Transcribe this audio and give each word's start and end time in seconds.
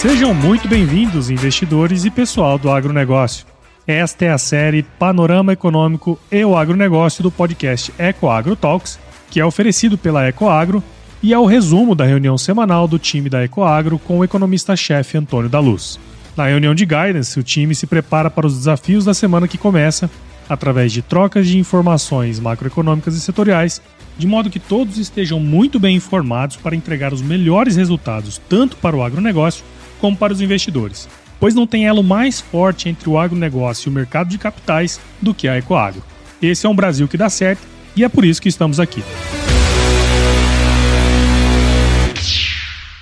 Sejam 0.00 0.32
muito 0.32 0.66
bem-vindos, 0.66 1.28
investidores 1.28 2.04
e 2.04 2.10
pessoal 2.10 2.58
do 2.58 2.70
agronegócio. 2.70 3.44
Esta 3.86 4.24
é 4.24 4.30
a 4.30 4.38
série 4.38 4.82
Panorama 4.82 5.52
Econômico 5.52 6.18
e 6.30 6.44
o 6.44 6.56
Agronegócio 6.56 7.22
do 7.22 7.30
podcast 7.30 7.92
EcoAgro 7.98 8.56
Talks, 8.56 8.98
que 9.30 9.40
é 9.40 9.44
oferecido 9.44 9.98
pela 9.98 10.26
EcoAgro 10.26 10.82
e 11.22 11.34
é 11.34 11.38
o 11.38 11.44
resumo 11.44 11.94
da 11.94 12.06
reunião 12.06 12.38
semanal 12.38 12.88
do 12.88 12.98
time 12.98 13.28
da 13.28 13.44
EcoAgro 13.44 13.98
com 13.98 14.18
o 14.18 14.24
economista-chefe 14.24 15.18
Antônio 15.18 15.50
da 15.50 15.60
Luz. 15.60 15.98
Na 16.36 16.46
reunião 16.46 16.74
de 16.74 16.86
guidance, 16.86 17.38
o 17.38 17.42
time 17.42 17.74
se 17.74 17.86
prepara 17.86 18.30
para 18.30 18.46
os 18.46 18.56
desafios 18.56 19.04
da 19.04 19.12
semana 19.12 19.46
que 19.46 19.58
começa, 19.58 20.08
através 20.50 20.92
de 20.92 21.00
trocas 21.00 21.46
de 21.46 21.56
informações 21.56 22.40
macroeconômicas 22.40 23.14
e 23.14 23.20
setoriais, 23.20 23.80
de 24.18 24.26
modo 24.26 24.50
que 24.50 24.58
todos 24.58 24.98
estejam 24.98 25.38
muito 25.38 25.78
bem 25.78 25.96
informados 25.96 26.56
para 26.56 26.74
entregar 26.74 27.14
os 27.14 27.22
melhores 27.22 27.76
resultados 27.76 28.42
tanto 28.48 28.76
para 28.76 28.96
o 28.96 29.02
agronegócio 29.02 29.64
como 30.00 30.16
para 30.16 30.32
os 30.32 30.40
investidores, 30.40 31.08
pois 31.38 31.54
não 31.54 31.68
tem 31.68 31.86
elo 31.86 32.02
mais 32.02 32.40
forte 32.40 32.88
entre 32.88 33.08
o 33.08 33.16
agronegócio 33.16 33.88
e 33.88 33.90
o 33.90 33.94
mercado 33.94 34.28
de 34.28 34.38
capitais 34.38 35.00
do 35.22 35.32
que 35.32 35.46
a 35.46 35.56
Ecoagro. 35.56 36.02
Esse 36.42 36.66
é 36.66 36.68
um 36.68 36.74
Brasil 36.74 37.06
que 37.06 37.16
dá 37.16 37.30
certo 37.30 37.62
e 37.94 38.02
é 38.02 38.08
por 38.08 38.24
isso 38.24 38.42
que 38.42 38.48
estamos 38.48 38.80
aqui. 38.80 39.04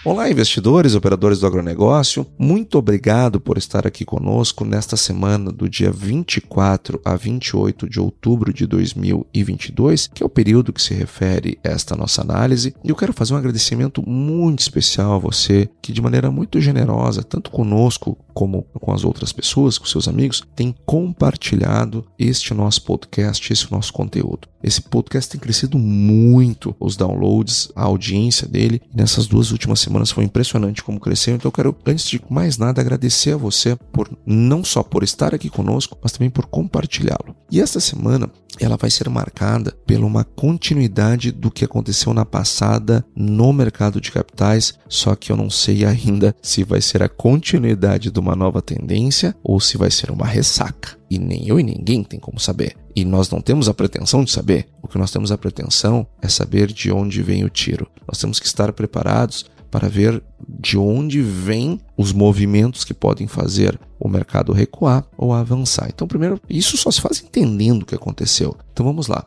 Olá, 0.09 0.31
investidores, 0.31 0.95
operadores 0.95 1.41
do 1.41 1.47
agronegócio. 1.47 2.27
Muito 2.39 2.79
obrigado 2.79 3.39
por 3.39 3.59
estar 3.59 3.87
aqui 3.87 4.07
conosco 4.07 4.65
nesta 4.65 4.97
semana 4.97 5.53
do 5.53 5.69
dia 5.69 5.93
24 5.93 6.99
a 7.05 7.15
28 7.15 7.87
de 7.87 8.01
outubro 8.01 8.51
de 8.51 8.67
2022, 8.67 10.07
que 10.07 10.23
é 10.23 10.27
o 10.27 10.31
período 10.31 10.73
que 10.73 10.81
se 10.81 10.95
refere 10.95 11.59
esta 11.63 11.95
nossa 11.95 12.23
análise. 12.23 12.75
E 12.83 12.89
eu 12.89 12.97
quero 12.97 13.13
fazer 13.13 13.35
um 13.35 13.37
agradecimento 13.37 14.03
muito 14.09 14.61
especial 14.61 15.13
a 15.13 15.19
você 15.19 15.69
que, 15.83 15.93
de 15.93 16.01
maneira 16.01 16.31
muito 16.31 16.59
generosa, 16.59 17.23
tanto 17.23 17.51
conosco 17.51 18.17
como 18.39 18.63
com 18.81 18.93
as 18.93 19.03
outras 19.03 19.33
pessoas, 19.33 19.79
com 19.79 19.85
seus 19.85 20.07
amigos, 20.07 20.45
tem 20.55 20.73
compartilhado 20.87 22.07
este 22.17 22.55
nosso 22.55 22.83
podcast, 22.83 23.53
esse 23.53 23.69
nosso 23.73 23.93
conteúdo. 23.93 24.47
Esse 24.63 24.81
podcast 24.81 25.31
tem 25.31 25.41
crescido 25.41 25.77
muito 25.77 26.75
os 26.79 26.97
downloads, 26.97 27.69
a 27.75 27.83
audiência 27.83 28.47
dele. 28.47 28.81
Nessas 28.95 29.27
duas 29.27 29.51
últimas 29.51 29.81
semanas 29.81 30.13
foi 30.13 30.23
impressionante 30.23 30.85
como 30.85 31.01
cresceu. 31.01 31.35
Então 31.35 31.49
eu 31.49 31.53
quero, 31.53 31.77
antes 31.85 32.09
de 32.09 32.21
mais 32.31 32.59
nada, 32.59 32.81
agradecer 32.81 33.33
a 33.33 33.37
você 33.37 33.77
por 33.93 34.09
não 34.25 34.63
só 34.63 34.85
por 34.85 35.03
estar 35.03 35.35
aqui 35.35 35.49
conosco, 35.51 35.99
mas 36.01 36.13
também 36.13 36.31
por 36.31 36.47
compartilhá-lo. 36.47 37.35
E 37.51 37.61
esta 37.61 37.81
semana 37.81 38.31
ela 38.61 38.77
vai 38.77 38.91
ser 38.91 39.09
marcada 39.09 39.73
pela 39.87 40.07
uma 40.07 40.25
continuidade 40.25 41.31
do 41.31 41.51
que 41.51 41.65
aconteceu 41.65 42.13
na 42.13 42.25
passada 42.25 43.05
no 43.15 43.53
mercado 43.53 44.01
de 44.01 44.11
capitais, 44.11 44.75
só 44.89 45.15
que 45.15 45.31
eu 45.31 45.37
não 45.37 45.49
sei 45.49 45.85
ainda 45.85 46.35
se 46.43 46.65
vai 46.65 46.81
ser 46.81 47.03
a 47.03 47.09
continuidade 47.09 48.11
de 48.11 48.21
uma 48.29 48.37
nova 48.37 48.61
tendência 48.61 49.35
ou 49.43 49.59
se 49.59 49.79
vai 49.79 49.91
ser 49.91 50.11
uma 50.11 50.27
ressaca. 50.27 50.99
E 51.11 51.19
nem 51.19 51.49
eu 51.49 51.59
e 51.59 51.63
ninguém 51.63 52.05
tem 52.05 52.21
como 52.21 52.39
saber. 52.39 52.77
E 52.95 53.05
nós 53.05 53.31
não 53.31 53.41
temos 53.41 53.69
a 53.69 53.75
pretensão 53.75 54.23
de 54.23 54.31
saber. 54.31 54.69
O 54.83 54.89
que 54.89 54.99
nós 54.99 55.11
temos 55.11 55.33
a 55.33 55.39
pretensão 55.39 56.07
é 56.21 56.29
saber 56.29 56.71
de 56.71 56.93
onde 56.93 57.23
vem 57.23 57.45
o 57.45 57.49
tiro. 57.49 57.89
Nós 58.07 58.19
temos 58.19 58.39
que 58.39 58.47
estar 58.47 58.73
preparados 58.73 59.47
para 59.71 59.89
ver 59.89 60.23
de 60.47 60.77
onde 60.77 61.23
vêm 61.23 61.81
os 61.97 62.13
movimentos 62.13 62.85
que 62.85 62.95
podem 62.95 63.27
fazer 63.27 63.79
o 63.99 64.09
mercado 64.09 64.53
recuar 64.53 65.05
ou 65.17 65.33
avançar. 65.33 65.89
Então, 65.89 66.07
primeiro, 66.07 66.41
isso 66.49 66.77
só 66.77 66.91
se 66.91 67.01
faz 67.01 67.23
entendendo 67.23 67.83
o 67.83 67.87
que 67.87 67.95
aconteceu. 67.95 68.57
Então, 68.73 68.85
vamos 68.85 69.09
lá. 69.09 69.27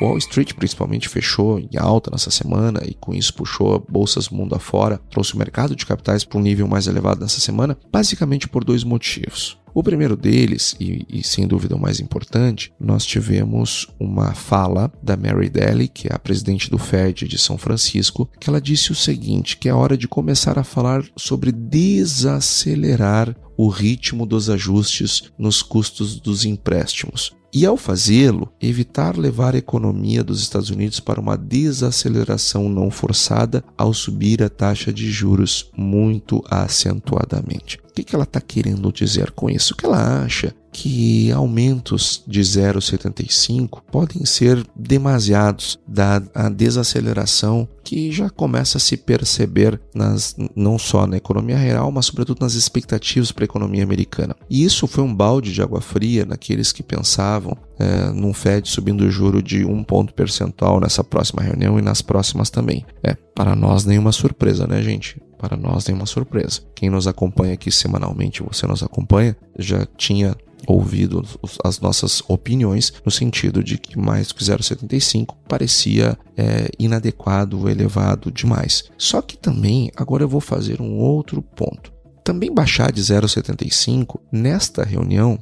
Wall 0.00 0.18
Street 0.18 0.52
principalmente 0.54 1.08
fechou 1.08 1.58
em 1.58 1.70
alta 1.76 2.10
nessa 2.10 2.30
semana 2.30 2.82
e 2.84 2.94
com 2.94 3.14
isso 3.14 3.34
puxou 3.34 3.84
bolsas 3.88 4.28
mundo 4.28 4.54
afora, 4.54 5.00
trouxe 5.10 5.34
o 5.34 5.38
mercado 5.38 5.74
de 5.74 5.86
capitais 5.86 6.24
para 6.24 6.38
um 6.38 6.42
nível 6.42 6.68
mais 6.68 6.86
elevado 6.86 7.20
nessa 7.20 7.40
semana, 7.40 7.76
basicamente 7.90 8.48
por 8.48 8.64
dois 8.64 8.84
motivos. 8.84 9.58
O 9.74 9.82
primeiro 9.82 10.16
deles, 10.16 10.74
e, 10.80 11.06
e, 11.08 11.22
sem 11.22 11.46
dúvida 11.46 11.76
o 11.76 11.80
mais 11.80 12.00
importante, 12.00 12.72
nós 12.80 13.04
tivemos 13.04 13.86
uma 14.00 14.34
fala 14.34 14.90
da 15.00 15.16
Mary 15.16 15.48
Daly, 15.48 15.86
que 15.86 16.08
é 16.08 16.14
a 16.14 16.18
presidente 16.18 16.70
do 16.70 16.78
Fed 16.78 17.28
de 17.28 17.38
São 17.38 17.56
Francisco, 17.56 18.28
que 18.40 18.50
ela 18.50 18.60
disse 18.60 18.90
o 18.90 18.94
seguinte: 18.96 19.56
que 19.56 19.68
é 19.68 19.72
hora 19.74 19.96
de 19.96 20.08
começar 20.08 20.58
a 20.58 20.64
falar 20.64 21.04
sobre 21.16 21.52
desacelerar 21.52 23.36
o 23.56 23.68
ritmo 23.68 24.26
dos 24.26 24.50
ajustes 24.50 25.30
nos 25.38 25.62
custos 25.62 26.18
dos 26.18 26.44
empréstimos. 26.44 27.37
E 27.52 27.64
ao 27.64 27.78
fazê-lo, 27.78 28.52
evitar 28.60 29.16
levar 29.16 29.54
a 29.54 29.58
economia 29.58 30.22
dos 30.22 30.40
Estados 30.42 30.68
Unidos 30.68 31.00
para 31.00 31.20
uma 31.20 31.36
desaceleração 31.36 32.68
não 32.68 32.90
forçada 32.90 33.64
ao 33.76 33.94
subir 33.94 34.42
a 34.42 34.50
taxa 34.50 34.92
de 34.92 35.10
juros 35.10 35.70
muito 35.74 36.44
acentuadamente. 36.50 37.80
O 38.00 38.04
que 38.04 38.14
ela 38.14 38.24
está 38.24 38.40
querendo 38.40 38.92
dizer 38.92 39.30
com 39.32 39.50
isso? 39.50 39.74
Que 39.74 39.86
ela 39.86 40.22
acha 40.22 40.54
que 40.70 41.32
aumentos 41.32 42.22
de 42.26 42.40
0,75 42.40 43.80
podem 43.90 44.24
ser 44.24 44.64
demasiados, 44.76 45.78
dada 45.86 46.30
a 46.34 46.48
desaceleração 46.48 47.68
que 47.82 48.12
já 48.12 48.28
começa 48.28 48.76
a 48.76 48.80
se 48.80 48.96
perceber 48.96 49.80
nas, 49.94 50.36
não 50.54 50.78
só 50.78 51.06
na 51.06 51.16
economia 51.16 51.56
real, 51.56 51.90
mas 51.90 52.06
sobretudo 52.06 52.42
nas 52.42 52.54
expectativas 52.54 53.32
para 53.32 53.44
a 53.44 53.46
economia 53.46 53.82
americana. 53.82 54.36
E 54.48 54.62
isso 54.62 54.86
foi 54.86 55.02
um 55.02 55.14
balde 55.14 55.52
de 55.52 55.62
água 55.62 55.80
fria 55.80 56.24
naqueles 56.26 56.70
que 56.70 56.82
pensavam 56.82 57.56
é, 57.78 58.10
num 58.10 58.34
Fed 58.34 58.68
subindo 58.68 59.02
o 59.02 59.10
juro 59.10 59.42
de 59.42 59.64
um 59.64 59.82
ponto 59.82 60.12
percentual 60.12 60.80
nessa 60.80 61.02
próxima 61.02 61.42
reunião 61.42 61.78
e 61.78 61.82
nas 61.82 62.02
próximas 62.02 62.50
também. 62.50 62.84
É, 63.02 63.14
para 63.34 63.56
nós 63.56 63.84
nenhuma 63.84 64.12
surpresa, 64.12 64.66
né, 64.66 64.82
gente? 64.82 65.16
Para 65.38 65.56
nós 65.56 65.86
nenhuma 65.86 66.06
surpresa. 66.06 66.60
Quem 66.74 66.90
nos 66.90 67.06
acompanha 67.06 67.54
aqui 67.54 67.70
semanalmente, 67.70 68.42
você 68.42 68.66
nos 68.66 68.82
acompanha, 68.82 69.36
já 69.56 69.86
tinha 69.96 70.36
ouvido 70.66 71.24
as 71.64 71.80
nossas 71.80 72.22
opiniões 72.28 72.92
no 73.04 73.10
sentido 73.10 73.62
de 73.62 73.78
que 73.78 73.98
mais 73.98 74.32
que 74.32 74.42
0,75 74.42 75.34
parecia 75.48 76.18
é, 76.36 76.68
inadequado, 76.78 77.68
elevado 77.68 78.30
demais. 78.30 78.84
Só 78.96 79.22
que 79.22 79.36
também 79.36 79.90
agora 79.96 80.24
eu 80.24 80.28
vou 80.28 80.40
fazer 80.40 80.80
um 80.80 80.98
outro 80.98 81.42
ponto. 81.42 81.92
Também 82.24 82.52
baixar 82.52 82.92
de 82.92 83.00
0,75 83.00 84.20
nesta 84.30 84.84
reunião, 84.84 85.38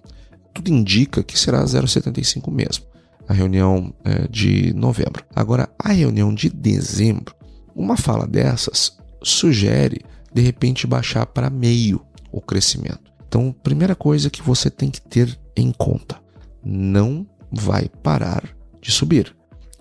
tudo 0.54 0.70
indica 0.70 1.22
que 1.22 1.38
será 1.38 1.64
0,75 1.64 2.50
mesmo. 2.52 2.84
A 3.28 3.32
reunião 3.32 3.92
é, 4.04 4.28
de 4.28 4.72
novembro. 4.72 5.24
Agora, 5.34 5.68
a 5.78 5.90
reunião 5.90 6.32
de 6.32 6.48
dezembro, 6.48 7.34
uma 7.74 7.96
fala 7.96 8.26
dessas 8.26 8.96
sugere 9.22 10.04
de 10.32 10.42
repente 10.42 10.86
baixar 10.86 11.26
para 11.26 11.50
meio 11.50 12.04
o 12.30 12.40
crescimento. 12.40 13.12
Então, 13.26 13.54
primeira 13.62 13.94
coisa 13.94 14.30
que 14.30 14.42
você 14.42 14.70
tem 14.70 14.90
que 14.90 15.00
ter 15.00 15.38
em 15.56 15.72
conta: 15.72 16.20
não 16.64 17.26
vai 17.50 17.88
parar 18.02 18.44
de 18.80 18.90
subir. 18.90 19.34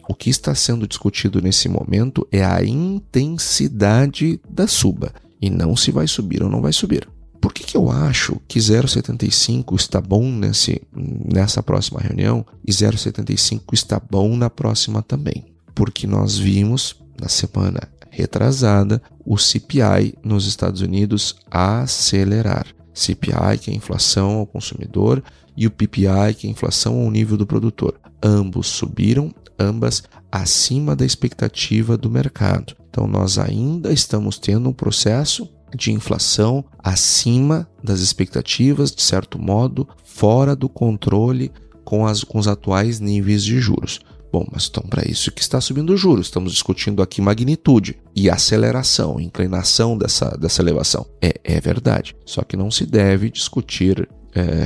O 0.07 0.13
que 0.13 0.29
está 0.29 0.53
sendo 0.53 0.88
discutido 0.88 1.41
nesse 1.41 1.68
momento 1.68 2.28
é 2.31 2.44
a 2.44 2.63
intensidade 2.63 4.40
da 4.50 4.68
suba 4.68 5.12
e 5.41 5.50
não 5.50 5.75
se 5.75 5.91
vai 5.91 6.07
subir 6.07 6.44
ou 6.44 6.50
não 6.50 6.62
vai 6.62 6.72
subir. 6.72 7.07
Por 7.41 7.53
que, 7.53 7.63
que 7.63 7.78
eu 7.78 7.91
acho 7.91 8.40
que 8.47 8.59
0,75 8.59 9.75
está 9.75 10.02
bom 10.02 10.31
nesse, 10.31 10.81
nessa 10.96 11.62
próxima 11.62 12.00
reunião 12.00 12.46
e 12.66 12.72
0,75 12.72 13.62
está 13.73 14.00
bom 14.00 14.35
na 14.35 14.50
próxima 14.50 15.02
também? 15.02 15.46
Porque 15.73 16.07
nós 16.07 16.38
vimos 16.38 16.96
na 17.19 17.28
semana 17.28 17.88
retrasada 18.09 19.02
o 19.25 19.38
CPI 19.38 20.16
nos 20.24 20.46
Estados 20.47 20.81
Unidos 20.81 21.36
acelerar. 21.50 22.68
CPI, 22.94 23.58
que 23.59 23.72
é 23.72 23.74
inflação 23.74 24.38
ao 24.38 24.46
consumidor, 24.46 25.22
e 25.58 25.68
o 25.68 25.72
PPI, 25.72 26.34
que 26.38 26.47
é 26.47 26.50
inflação 26.50 27.02
ao 27.02 27.12
nível 27.12 27.35
do 27.35 27.46
produtor. 27.46 28.00
Ambos 28.23 28.67
subiram, 28.67 29.34
ambas 29.59 30.03
acima 30.32 30.96
da 30.96 31.05
expectativa 31.05 31.97
do 31.97 32.09
mercado. 32.09 32.76
Então, 32.90 33.08
nós 33.08 33.38
ainda 33.38 33.91
estamos 33.91 34.38
tendo 34.38 34.70
um 34.70 34.73
processo 34.73 35.50
de 35.76 35.91
inflação 35.91 36.64
acima 36.79 37.67
das 37.84 38.00
expectativas, 38.00 38.91
de 38.91 39.02
certo 39.02 39.38
modo, 39.38 39.88
fora 40.03 40.55
do 40.55 40.70
controle 40.70 41.52
com, 41.84 42.05
as, 42.05 42.23
com 42.23 42.40
os 42.40 42.47
atuais 42.47 43.00
níveis 43.00 43.44
de 43.44 43.59
juros. 43.59 44.00
Bom, 44.35 44.46
mas 44.52 44.67
então 44.67 44.84
para 44.90 45.09
isso 45.09 45.32
que 45.32 45.41
está 45.41 45.61
subindo 45.61 45.91
o 45.91 45.97
juros. 45.97 46.26
Estamos 46.26 46.52
discutindo 46.52 47.02
aqui 47.02 47.22
magnitude 47.22 47.96
e 48.14 48.29
aceleração, 48.29 49.17
inclinação 49.17 49.97
dessa, 49.97 50.35
dessa 50.37 50.61
elevação. 50.61 51.05
É, 51.22 51.40
é 51.41 51.61
verdade. 51.61 52.14
Só 52.26 52.41
que 52.41 52.58
não 52.58 52.70
se 52.70 52.85
deve 52.85 53.32
discutir 53.32 54.09
é, 54.34 54.66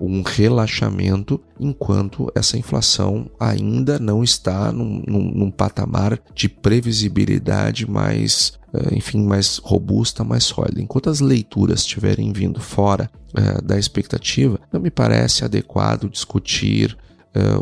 um 0.00 0.22
relaxamento 0.22 1.40
enquanto 1.58 2.30
essa 2.32 2.56
inflação 2.56 3.28
ainda 3.40 3.98
não 3.98 4.22
está 4.22 4.70
num, 4.70 5.02
num, 5.04 5.32
num 5.32 5.50
patamar 5.50 6.20
de 6.32 6.48
previsibilidade 6.48 7.90
mais, 7.90 8.52
é, 8.72 8.94
enfim, 8.94 9.20
mais 9.26 9.56
robusta, 9.56 10.22
mais 10.22 10.44
sólida. 10.44 10.80
Enquanto 10.80 11.10
as 11.10 11.18
leituras 11.18 11.80
estiverem 11.80 12.32
vindo 12.32 12.60
fora 12.60 13.10
é, 13.34 13.60
da 13.62 13.76
expectativa, 13.76 14.60
não 14.72 14.80
me 14.80 14.92
parece 14.92 15.44
adequado 15.44 16.08
discutir 16.08 16.96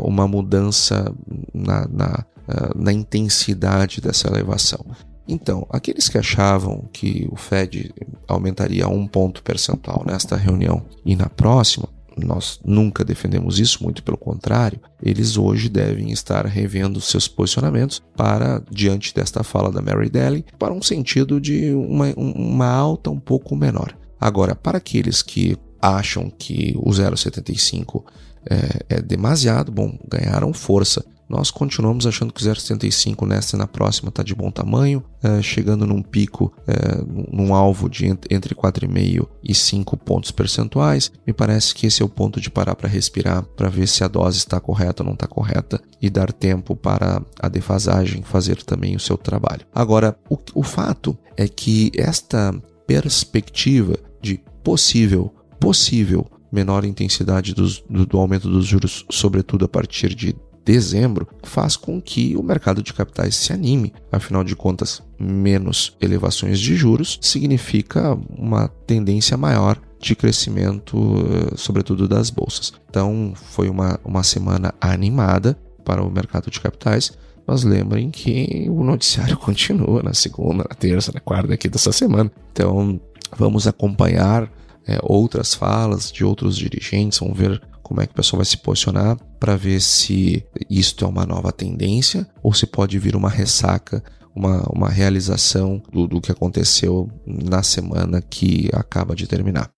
uma 0.02 0.26
mudança 0.26 1.12
na, 1.52 1.86
na, 1.88 2.24
uh, 2.48 2.78
na 2.82 2.92
intensidade 2.92 4.00
dessa 4.00 4.28
elevação. 4.28 4.84
Então, 5.28 5.66
aqueles 5.70 6.08
que 6.08 6.18
achavam 6.18 6.88
que 6.92 7.28
o 7.30 7.36
Fed 7.36 7.92
aumentaria 8.28 8.86
um 8.88 9.06
ponto 9.06 9.42
percentual 9.42 10.04
nesta 10.06 10.36
reunião 10.36 10.84
e 11.04 11.16
na 11.16 11.28
próxima, 11.28 11.88
nós 12.16 12.58
nunca 12.64 13.04
defendemos 13.04 13.58
isso, 13.58 13.82
muito 13.82 14.02
pelo 14.02 14.16
contrário, 14.16 14.80
eles 15.02 15.36
hoje 15.36 15.68
devem 15.68 16.10
estar 16.12 16.46
revendo 16.46 17.00
seus 17.00 17.28
posicionamentos 17.28 18.00
para, 18.16 18.62
diante 18.70 19.14
desta 19.14 19.42
fala 19.42 19.70
da 19.70 19.82
Mary 19.82 20.08
Daly, 20.08 20.44
para 20.58 20.72
um 20.72 20.80
sentido 20.80 21.40
de 21.40 21.74
uma, 21.74 22.06
uma 22.16 22.68
alta 22.68 23.10
um 23.10 23.20
pouco 23.20 23.54
menor. 23.54 23.94
Agora, 24.18 24.54
para 24.54 24.78
aqueles 24.78 25.22
que 25.22 25.58
acham 25.80 26.30
que 26.30 26.74
o 26.78 26.90
0,75 26.90 28.02
é, 28.50 28.96
é 28.96 29.02
demasiado, 29.02 29.72
bom, 29.72 29.98
ganharam 30.08 30.52
força 30.52 31.04
nós 31.28 31.50
continuamos 31.50 32.06
achando 32.06 32.32
que 32.32 32.40
o 32.40 32.46
0,75 32.46 33.26
nesta 33.26 33.56
e 33.56 33.58
na 33.58 33.66
próxima 33.66 34.10
está 34.10 34.22
de 34.22 34.34
bom 34.34 34.50
tamanho, 34.50 35.02
é, 35.22 35.42
chegando 35.42 35.86
num 35.86 36.00
pico, 36.00 36.52
é, 36.66 37.02
num 37.32 37.52
alvo 37.52 37.88
de 37.88 38.06
entre 38.30 38.54
4,5 38.54 39.26
e 39.42 39.54
5 39.54 39.96
pontos 39.96 40.30
percentuais. 40.30 41.10
Me 41.26 41.32
parece 41.32 41.74
que 41.74 41.86
esse 41.86 42.00
é 42.00 42.04
o 42.04 42.08
ponto 42.08 42.40
de 42.40 42.48
parar 42.48 42.76
para 42.76 42.88
respirar, 42.88 43.42
para 43.42 43.68
ver 43.68 43.88
se 43.88 44.04
a 44.04 44.08
dose 44.08 44.38
está 44.38 44.60
correta 44.60 45.02
ou 45.02 45.06
não 45.06 45.14
está 45.14 45.26
correta 45.26 45.80
e 46.00 46.08
dar 46.08 46.32
tempo 46.32 46.76
para 46.76 47.20
a 47.40 47.48
defasagem 47.48 48.22
fazer 48.22 48.62
também 48.62 48.94
o 48.94 49.00
seu 49.00 49.18
trabalho. 49.18 49.66
Agora, 49.74 50.16
o, 50.30 50.38
o 50.54 50.62
fato 50.62 51.18
é 51.36 51.48
que 51.48 51.90
esta 51.96 52.54
perspectiva 52.86 53.96
de 54.22 54.40
possível, 54.62 55.34
possível 55.58 56.30
menor 56.56 56.86
intensidade 56.86 57.54
dos, 57.54 57.84
do, 57.88 58.06
do, 58.06 58.18
aumento 58.18 58.48
dos 58.48 58.64
juros, 58.64 59.04
sobretudo 59.10 59.66
a 59.66 59.68
partir 59.68 60.14
de 60.14 60.34
dezembro, 60.64 61.28
faz 61.42 61.76
com 61.76 62.00
que 62.00 62.34
o 62.34 62.42
mercado 62.42 62.82
de 62.82 62.94
capitais 62.94 63.36
se 63.36 63.52
anime. 63.52 63.92
Afinal 64.10 64.42
de 64.42 64.56
contas, 64.56 65.02
menos 65.20 65.94
elevações 66.00 66.58
de 66.58 66.74
juros 66.74 67.18
significa 67.20 68.18
uma 68.36 68.68
tendência 68.86 69.36
maior 69.36 69.78
de 70.00 70.16
crescimento, 70.16 70.96
eh, 70.96 71.54
sobretudo 71.56 72.08
das 72.08 72.30
bolsas. 72.30 72.72
Então, 72.88 73.32
foi 73.34 73.68
uma, 73.68 74.00
uma 74.04 74.22
semana 74.22 74.74
animada 74.80 75.56
para 75.84 76.02
o 76.02 76.10
mercado 76.10 76.50
de 76.50 76.60
capitais. 76.60 77.12
Mas 77.46 77.62
lembrem 77.62 78.10
que 78.10 78.66
o 78.68 78.82
noticiário 78.82 79.36
continua 79.38 80.02
na 80.02 80.14
segunda, 80.14 80.64
na 80.68 80.74
terça, 80.74 81.12
na 81.12 81.20
quarta 81.20 81.54
aqui 81.54 81.68
dessa 81.68 81.92
semana. 81.92 82.30
Então, 82.52 83.00
vamos 83.36 83.66
acompanhar 83.66 84.50
é, 84.86 84.98
outras 85.02 85.54
falas 85.54 86.12
de 86.12 86.24
outros 86.24 86.56
dirigentes, 86.56 87.18
vamos 87.18 87.36
ver 87.36 87.60
como 87.82 88.00
é 88.00 88.06
que 88.06 88.12
o 88.12 88.16
pessoal 88.16 88.38
vai 88.38 88.46
se 88.46 88.56
posicionar 88.56 89.16
para 89.38 89.56
ver 89.56 89.80
se 89.80 90.44
isto 90.68 91.04
é 91.04 91.08
uma 91.08 91.24
nova 91.24 91.52
tendência 91.52 92.26
ou 92.42 92.52
se 92.52 92.66
pode 92.66 92.98
vir 92.98 93.14
uma 93.14 93.30
ressaca, 93.30 94.02
uma, 94.34 94.62
uma 94.70 94.88
realização 94.88 95.80
do, 95.92 96.06
do 96.06 96.20
que 96.20 96.32
aconteceu 96.32 97.08
na 97.24 97.62
semana 97.62 98.20
que 98.20 98.68
acaba 98.72 99.14
de 99.14 99.26
terminar. 99.26 99.75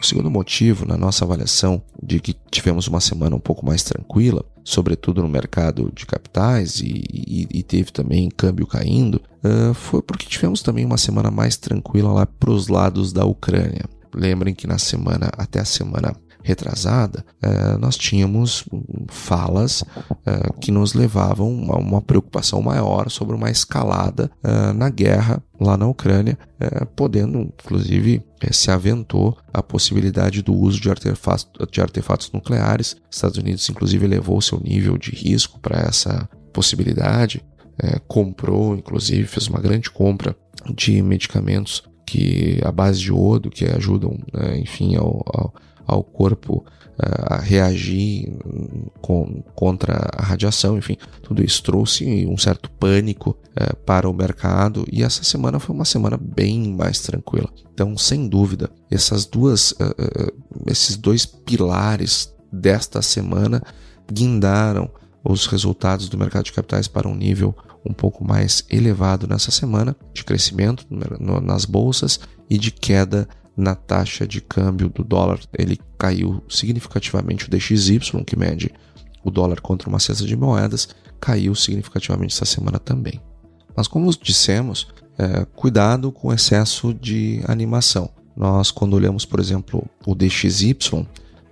O 0.00 0.06
segundo 0.06 0.30
motivo, 0.30 0.86
na 0.86 0.96
nossa 0.96 1.24
avaliação, 1.24 1.82
de 2.00 2.20
que 2.20 2.36
tivemos 2.50 2.86
uma 2.86 3.00
semana 3.00 3.34
um 3.34 3.40
pouco 3.40 3.66
mais 3.66 3.82
tranquila, 3.82 4.44
sobretudo 4.62 5.22
no 5.22 5.28
mercado 5.28 5.90
de 5.94 6.06
capitais 6.06 6.80
e, 6.80 7.04
e, 7.12 7.48
e 7.50 7.62
teve 7.62 7.90
também 7.90 8.28
câmbio 8.28 8.66
caindo, 8.66 9.20
uh, 9.42 9.74
foi 9.74 10.00
porque 10.00 10.26
tivemos 10.26 10.62
também 10.62 10.84
uma 10.84 10.98
semana 10.98 11.30
mais 11.30 11.56
tranquila 11.56 12.12
lá 12.12 12.26
para 12.26 12.50
os 12.50 12.68
lados 12.68 13.12
da 13.12 13.24
Ucrânia. 13.24 13.84
Lembrem 14.14 14.54
que 14.54 14.66
na 14.66 14.78
semana, 14.78 15.30
até 15.36 15.60
a 15.60 15.64
semana 15.64 16.14
retrasada, 16.48 17.22
eh, 17.42 17.76
nós 17.78 17.98
tínhamos 17.98 18.64
falas 19.08 19.84
eh, 20.24 20.50
que 20.58 20.72
nos 20.72 20.94
levavam 20.94 21.66
a 21.70 21.76
uma 21.76 22.00
preocupação 22.00 22.62
maior 22.62 23.10
sobre 23.10 23.36
uma 23.36 23.50
escalada 23.50 24.30
eh, 24.42 24.72
na 24.72 24.88
guerra 24.88 25.42
lá 25.60 25.76
na 25.76 25.88
Ucrânia, 25.88 26.38
podendo, 26.94 27.40
inclusive, 27.40 28.22
se 28.52 28.70
aventou 28.70 29.36
a 29.52 29.60
possibilidade 29.60 30.40
do 30.40 30.54
uso 30.54 30.80
de 30.80 30.88
artefatos, 30.88 31.48
de 31.68 31.80
artefatos 31.80 32.30
nucleares. 32.30 32.94
Estados 33.10 33.38
Unidos, 33.38 33.68
inclusive, 33.68 34.04
elevou 34.04 34.40
seu 34.40 34.60
nível 34.60 34.96
de 34.96 35.10
risco 35.10 35.58
para 35.58 35.80
essa 35.80 36.28
possibilidade. 36.52 37.44
comprou, 38.06 38.76
inclusive, 38.76 39.26
fez 39.26 39.48
uma 39.48 39.60
grande 39.60 39.90
compra 39.90 40.36
de 40.72 41.02
medicamentos 41.02 41.82
que 42.06 42.60
a 42.64 42.70
base 42.70 43.00
de 43.00 43.08
iodo 43.08 43.50
que 43.50 43.64
ajudam, 43.64 44.16
enfim, 44.60 44.94
ao, 44.94 45.24
ao, 45.26 45.52
ao 45.88 46.04
corpo 46.04 46.64
uh, 46.98 47.34
a 47.34 47.38
reagir 47.38 48.30
com, 49.00 49.42
contra 49.54 50.10
a 50.12 50.22
radiação, 50.22 50.76
enfim, 50.76 50.98
tudo 51.22 51.42
isso 51.42 51.62
trouxe 51.62 52.26
um 52.26 52.36
certo 52.36 52.70
pânico 52.72 53.30
uh, 53.30 53.74
para 53.78 54.08
o 54.08 54.12
mercado 54.12 54.84
e 54.92 55.02
essa 55.02 55.24
semana 55.24 55.58
foi 55.58 55.74
uma 55.74 55.86
semana 55.86 56.18
bem 56.20 56.74
mais 56.74 57.00
tranquila. 57.00 57.48
Então, 57.72 57.96
sem 57.96 58.28
dúvida, 58.28 58.70
essas 58.90 59.24
duas, 59.24 59.72
uh, 59.72 60.32
esses 60.66 60.96
dois 60.96 61.24
pilares 61.24 62.32
desta 62.52 63.00
semana 63.00 63.62
guindaram 64.12 64.90
os 65.24 65.46
resultados 65.46 66.08
do 66.08 66.18
mercado 66.18 66.44
de 66.44 66.52
capitais 66.52 66.86
para 66.86 67.08
um 67.08 67.14
nível 67.14 67.54
um 67.84 67.92
pouco 67.92 68.24
mais 68.24 68.64
elevado 68.68 69.26
nessa 69.26 69.50
semana, 69.50 69.96
de 70.12 70.24
crescimento 70.24 70.86
nas 70.90 71.64
bolsas 71.64 72.20
e 72.50 72.58
de 72.58 72.70
queda 72.70 73.28
na 73.58 73.74
taxa 73.74 74.24
de 74.24 74.40
câmbio 74.40 74.88
do 74.88 75.02
dólar. 75.02 75.40
Ele 75.52 75.78
caiu 75.98 76.40
significativamente 76.48 77.46
o 77.46 77.50
DXY, 77.50 78.24
que 78.24 78.36
mede 78.36 78.72
o 79.24 79.30
dólar 79.32 79.60
contra 79.60 79.88
uma 79.88 79.98
cesta 79.98 80.24
de 80.24 80.36
moedas, 80.36 80.88
caiu 81.20 81.54
significativamente 81.56 82.32
essa 82.32 82.44
semana 82.44 82.78
também. 82.78 83.20
Mas 83.76 83.88
como 83.88 84.08
dissemos, 84.22 84.86
é, 85.18 85.44
cuidado 85.56 86.12
com 86.12 86.28
o 86.28 86.32
excesso 86.32 86.94
de 86.94 87.42
animação. 87.48 88.08
Nós, 88.36 88.70
quando 88.70 88.94
olhamos, 88.94 89.24
por 89.24 89.40
exemplo, 89.40 89.84
o 90.06 90.14
DXY, 90.14 90.76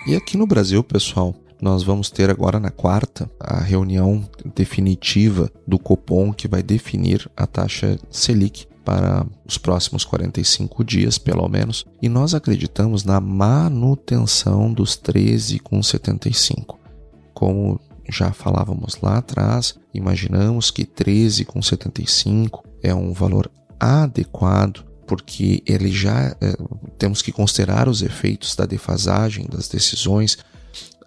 E 0.07 0.15
aqui 0.15 0.37
no 0.37 0.47
Brasil, 0.47 0.81
pessoal, 0.83 1.35
nós 1.61 1.83
vamos 1.83 2.09
ter 2.09 2.29
agora 2.29 2.59
na 2.59 2.69
quarta 2.69 3.29
a 3.39 3.59
reunião 3.59 4.27
definitiva 4.55 5.51
do 5.65 5.79
Copom 5.79 6.31
que 6.31 6.47
vai 6.47 6.61
definir 6.61 7.29
a 7.35 7.47
taxa 7.47 7.97
Selic 8.09 8.67
para 8.85 9.25
os 9.45 9.57
próximos 9.57 10.05
45 10.05 10.83
dias, 10.83 11.17
pelo 11.17 11.47
menos, 11.49 11.85
e 12.01 12.07
nós 12.07 12.33
acreditamos 12.33 13.03
na 13.03 13.19
manutenção 13.19 14.71
dos 14.71 14.91
13,75. 14.91 16.77
Como 17.33 17.81
já 18.09 18.31
falávamos 18.31 18.97
lá 19.01 19.17
atrás, 19.17 19.75
imaginamos 19.93 20.71
que 20.71 20.85
13,75 20.85 22.63
é 22.81 22.95
um 22.95 23.11
valor 23.11 23.51
adequado 23.77 24.85
porque 25.05 25.63
ele 25.65 25.89
já 25.91 26.35
é, 26.41 26.55
temos 26.97 27.21
que 27.21 27.31
considerar 27.31 27.87
os 27.87 28.01
efeitos 28.01 28.55
da 28.55 28.65
defasagem 28.65 29.47
das 29.49 29.67
decisões 29.67 30.37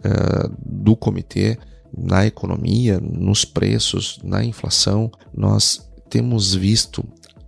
é, 0.05 0.51
do 0.65 0.97
comitê 0.97 1.59
na 1.97 2.27
economia, 2.27 3.01
nos 3.01 3.45
preços, 3.45 4.19
na 4.23 4.45
inflação. 4.45 5.11
Nós 5.37 5.89
temos 6.09 6.55
visto, 6.55 7.05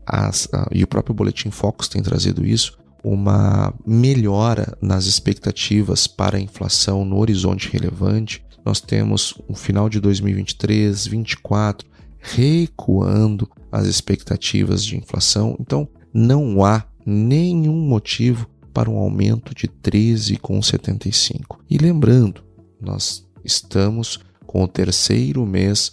as, 0.07 0.49
e 0.71 0.83
o 0.83 0.87
próprio 0.87 1.15
Boletim 1.15 1.51
Focus 1.51 1.89
tem 1.89 2.03
trazido 2.03 2.45
isso, 2.45 2.79
uma 3.05 3.75
melhora 3.85 4.77
nas 4.81 5.07
expectativas 5.07 6.07
para 6.07 6.37
a 6.37 6.41
inflação 6.41 7.05
no 7.05 7.19
horizonte 7.19 7.69
relevante. 7.71 8.45
Nós 8.65 8.81
temos 8.81 9.35
um 9.49 9.55
final 9.55 9.89
de 9.89 10.01
2023, 10.01 11.07
2024 11.07 11.93
recuando 12.23 13.51
as 13.71 13.87
expectativas 13.87 14.85
de 14.85 14.97
inflação. 14.97 15.57
Então, 15.59 15.89
não 16.15 16.65
há 16.65 16.85
nenhum 17.05 17.77
motivo 17.77 18.49
para 18.73 18.91
um 18.91 18.97
aumento 18.97 19.55
de 19.55 19.69
13,75. 19.69 21.59
E 21.69 21.79
lembrando, 21.79 22.43
nós 22.81 23.27
estamos 23.45 24.19
com 24.47 24.65
o 24.65 24.69
terceiro 24.69 25.47
mês 25.47 25.93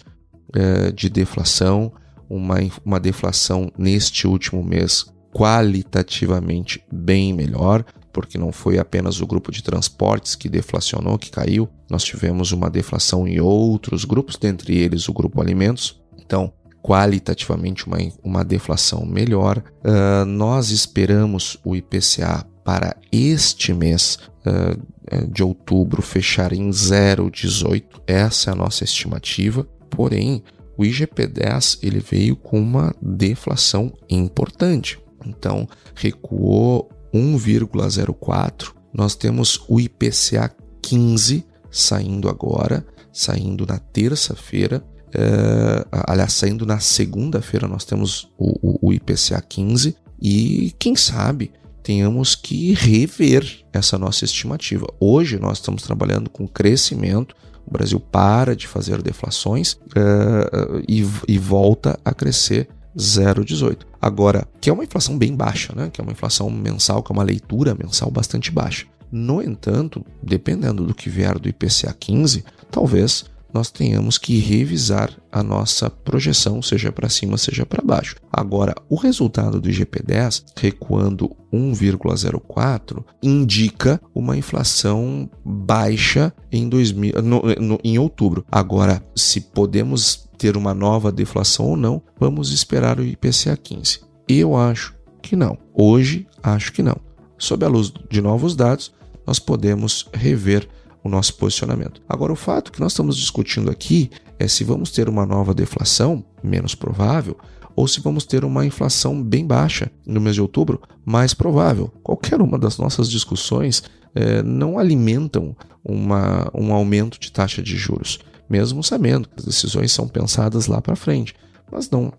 eh, 0.53 0.91
de 0.91 1.09
deflação, 1.09 1.91
uma, 2.29 2.57
uma 2.83 2.99
deflação 2.99 3.71
neste 3.77 4.27
último 4.27 4.63
mês 4.63 5.05
qualitativamente 5.31 6.83
bem 6.91 7.33
melhor, 7.33 7.85
porque 8.11 8.37
não 8.37 8.51
foi 8.51 8.79
apenas 8.79 9.21
o 9.21 9.27
grupo 9.27 9.51
de 9.51 9.63
transportes 9.63 10.35
que 10.35 10.49
deflacionou, 10.49 11.17
que 11.17 11.29
caiu, 11.29 11.69
nós 11.89 12.03
tivemos 12.03 12.51
uma 12.51 12.69
deflação 12.69 13.27
em 13.27 13.39
outros 13.39 14.05
grupos, 14.05 14.35
dentre 14.35 14.75
eles 14.77 15.07
o 15.07 15.13
grupo 15.13 15.41
alimentos. 15.41 16.01
Então, 16.17 16.51
qualitativamente 16.81 17.85
uma, 17.87 17.97
uma 18.23 18.43
deflação 18.43 19.05
melhor. 19.05 19.63
Uh, 19.83 20.25
nós 20.25 20.69
esperamos 20.69 21.57
o 21.63 21.75
IPCA 21.75 22.45
para 22.69 22.95
este 23.11 23.73
mês 23.73 24.19
uh, 24.45 25.27
de 25.27 25.41
outubro 25.41 26.03
fechar 26.03 26.53
em 26.53 26.69
0,18. 26.69 27.83
Essa 28.05 28.51
é 28.51 28.53
a 28.53 28.55
nossa 28.55 28.83
estimativa. 28.83 29.67
Porém, 29.89 30.43
o 30.77 30.83
IGP-10 30.83 31.79
ele 31.81 31.99
veio 31.99 32.35
com 32.35 32.61
uma 32.61 32.93
deflação 33.01 33.91
importante. 34.07 34.99
Então, 35.25 35.67
recuou 35.95 36.91
1,04. 37.11 38.71
Nós 38.93 39.15
temos 39.15 39.65
o 39.67 39.79
IPCA 39.79 40.55
15 40.79 41.43
saindo 41.71 42.29
agora, 42.29 42.85
saindo 43.11 43.65
na 43.65 43.79
terça-feira. 43.79 44.85
É, 45.11 45.87
aliás, 46.07 46.33
saindo 46.33 46.67
na 46.67 46.79
segunda-feira, 46.79 47.67
nós 47.67 47.83
temos 47.83 48.31
o, 48.37 48.53
o, 48.61 48.89
o 48.89 48.93
IPCA 48.93 49.41
15 49.41 49.95
e 50.21 50.71
quem 50.77 50.95
sabe 50.95 51.51
tenhamos 51.89 52.35
que 52.35 52.71
rever 52.73 53.65
essa 53.73 53.97
nossa 53.97 54.23
estimativa. 54.23 54.85
Hoje 54.99 55.39
nós 55.39 55.57
estamos 55.57 55.81
trabalhando 55.81 56.29
com 56.29 56.47
crescimento, 56.47 57.35
o 57.65 57.71
Brasil 57.71 57.99
para 57.99 58.55
de 58.55 58.67
fazer 58.67 59.01
deflações 59.01 59.73
uh, 59.73 60.83
e, 60.87 61.03
e, 61.27 61.39
volta 61.39 61.99
a 62.05 62.13
crescer 62.13 62.69
0,18. 62.95 63.87
Agora, 63.99 64.47
que 64.61 64.69
é 64.69 64.73
uma 64.73 64.83
inflação 64.83 65.17
bem 65.17 65.35
baixa, 65.35 65.73
né? 65.75 65.89
que 65.91 65.99
é 65.99 66.03
uma 66.03 66.11
inflação 66.11 66.47
mensal, 66.51 67.01
que 67.01 67.11
é 67.11 67.15
uma 67.15 67.23
leitura 67.23 67.73
mensal 67.73 68.11
bastante 68.11 68.51
baixa. 68.51 68.85
No 69.11 69.41
entanto, 69.41 70.05
dependendo 70.21 70.85
do 70.85 70.93
que 70.93 71.09
vier 71.09 71.39
do 71.39 71.49
IPCA 71.49 71.91
15, 71.99 72.45
talvez 72.69 73.25
nós 73.53 73.71
tenhamos 73.71 74.17
que 74.17 74.39
revisar 74.39 75.11
a 75.31 75.43
nossa 75.43 75.89
projeção, 75.89 76.61
seja 76.61 76.91
para 76.91 77.09
cima, 77.09 77.37
seja 77.37 77.65
para 77.65 77.83
baixo. 77.83 78.15
Agora, 78.31 78.75
o 78.89 78.95
resultado 78.95 79.59
do 79.59 79.69
IGP-10 79.69 80.43
recuando 80.57 81.35
1,04 81.53 83.03
indica 83.21 84.01
uma 84.13 84.37
inflação 84.37 85.29
baixa 85.43 86.33
em, 86.51 86.67
2000, 86.69 87.21
no, 87.21 87.41
no, 87.59 87.79
em 87.83 87.97
outubro. 87.97 88.45
Agora, 88.51 89.03
se 89.15 89.41
podemos 89.41 90.27
ter 90.37 90.55
uma 90.55 90.73
nova 90.73 91.11
deflação 91.11 91.67
ou 91.67 91.75
não, 91.75 92.01
vamos 92.19 92.51
esperar 92.51 92.99
o 92.99 93.03
IPCA 93.03 93.57
15. 93.57 94.01
Eu 94.27 94.55
acho 94.55 94.95
que 95.21 95.35
não. 95.35 95.57
Hoje, 95.73 96.27
acho 96.41 96.71
que 96.71 96.81
não. 96.81 96.97
Sob 97.37 97.65
a 97.65 97.69
luz 97.69 97.91
de 98.09 98.21
novos 98.21 98.55
dados, 98.55 98.93
nós 99.25 99.39
podemos 99.39 100.07
rever 100.13 100.67
o 101.03 101.09
nosso 101.09 101.35
posicionamento. 101.35 102.01
Agora, 102.07 102.33
o 102.33 102.35
fato 102.35 102.71
que 102.71 102.79
nós 102.79 102.91
estamos 102.91 103.17
discutindo 103.17 103.69
aqui 103.69 104.09
é 104.37 104.47
se 104.47 104.63
vamos 104.63 104.91
ter 104.91 105.07
uma 105.09 105.25
nova 105.25 105.53
deflação, 105.53 106.23
menos 106.43 106.75
provável, 106.75 107.37
ou 107.75 107.87
se 107.87 108.01
vamos 108.01 108.25
ter 108.25 108.43
uma 108.43 108.65
inflação 108.65 109.23
bem 109.23 109.45
baixa 109.45 109.89
no 110.05 110.19
mês 110.19 110.35
de 110.35 110.41
outubro, 110.41 110.81
mais 111.05 111.33
provável. 111.33 111.91
Qualquer 112.03 112.41
uma 112.41 112.57
das 112.57 112.77
nossas 112.77 113.09
discussões 113.09 113.83
é, 114.13 114.43
não 114.43 114.77
alimentam 114.77 115.55
uma, 115.83 116.49
um 116.53 116.73
aumento 116.73 117.19
de 117.19 117.31
taxa 117.31 117.61
de 117.61 117.77
juros, 117.77 118.19
mesmo 118.49 118.83
sabendo 118.83 119.29
que 119.29 119.35
as 119.37 119.45
decisões 119.45 119.91
são 119.91 120.07
pensadas 120.07 120.67
lá 120.67 120.81
para 120.81 120.95
frente, 120.95 121.35
mas 121.71 121.89
não 121.89 122.11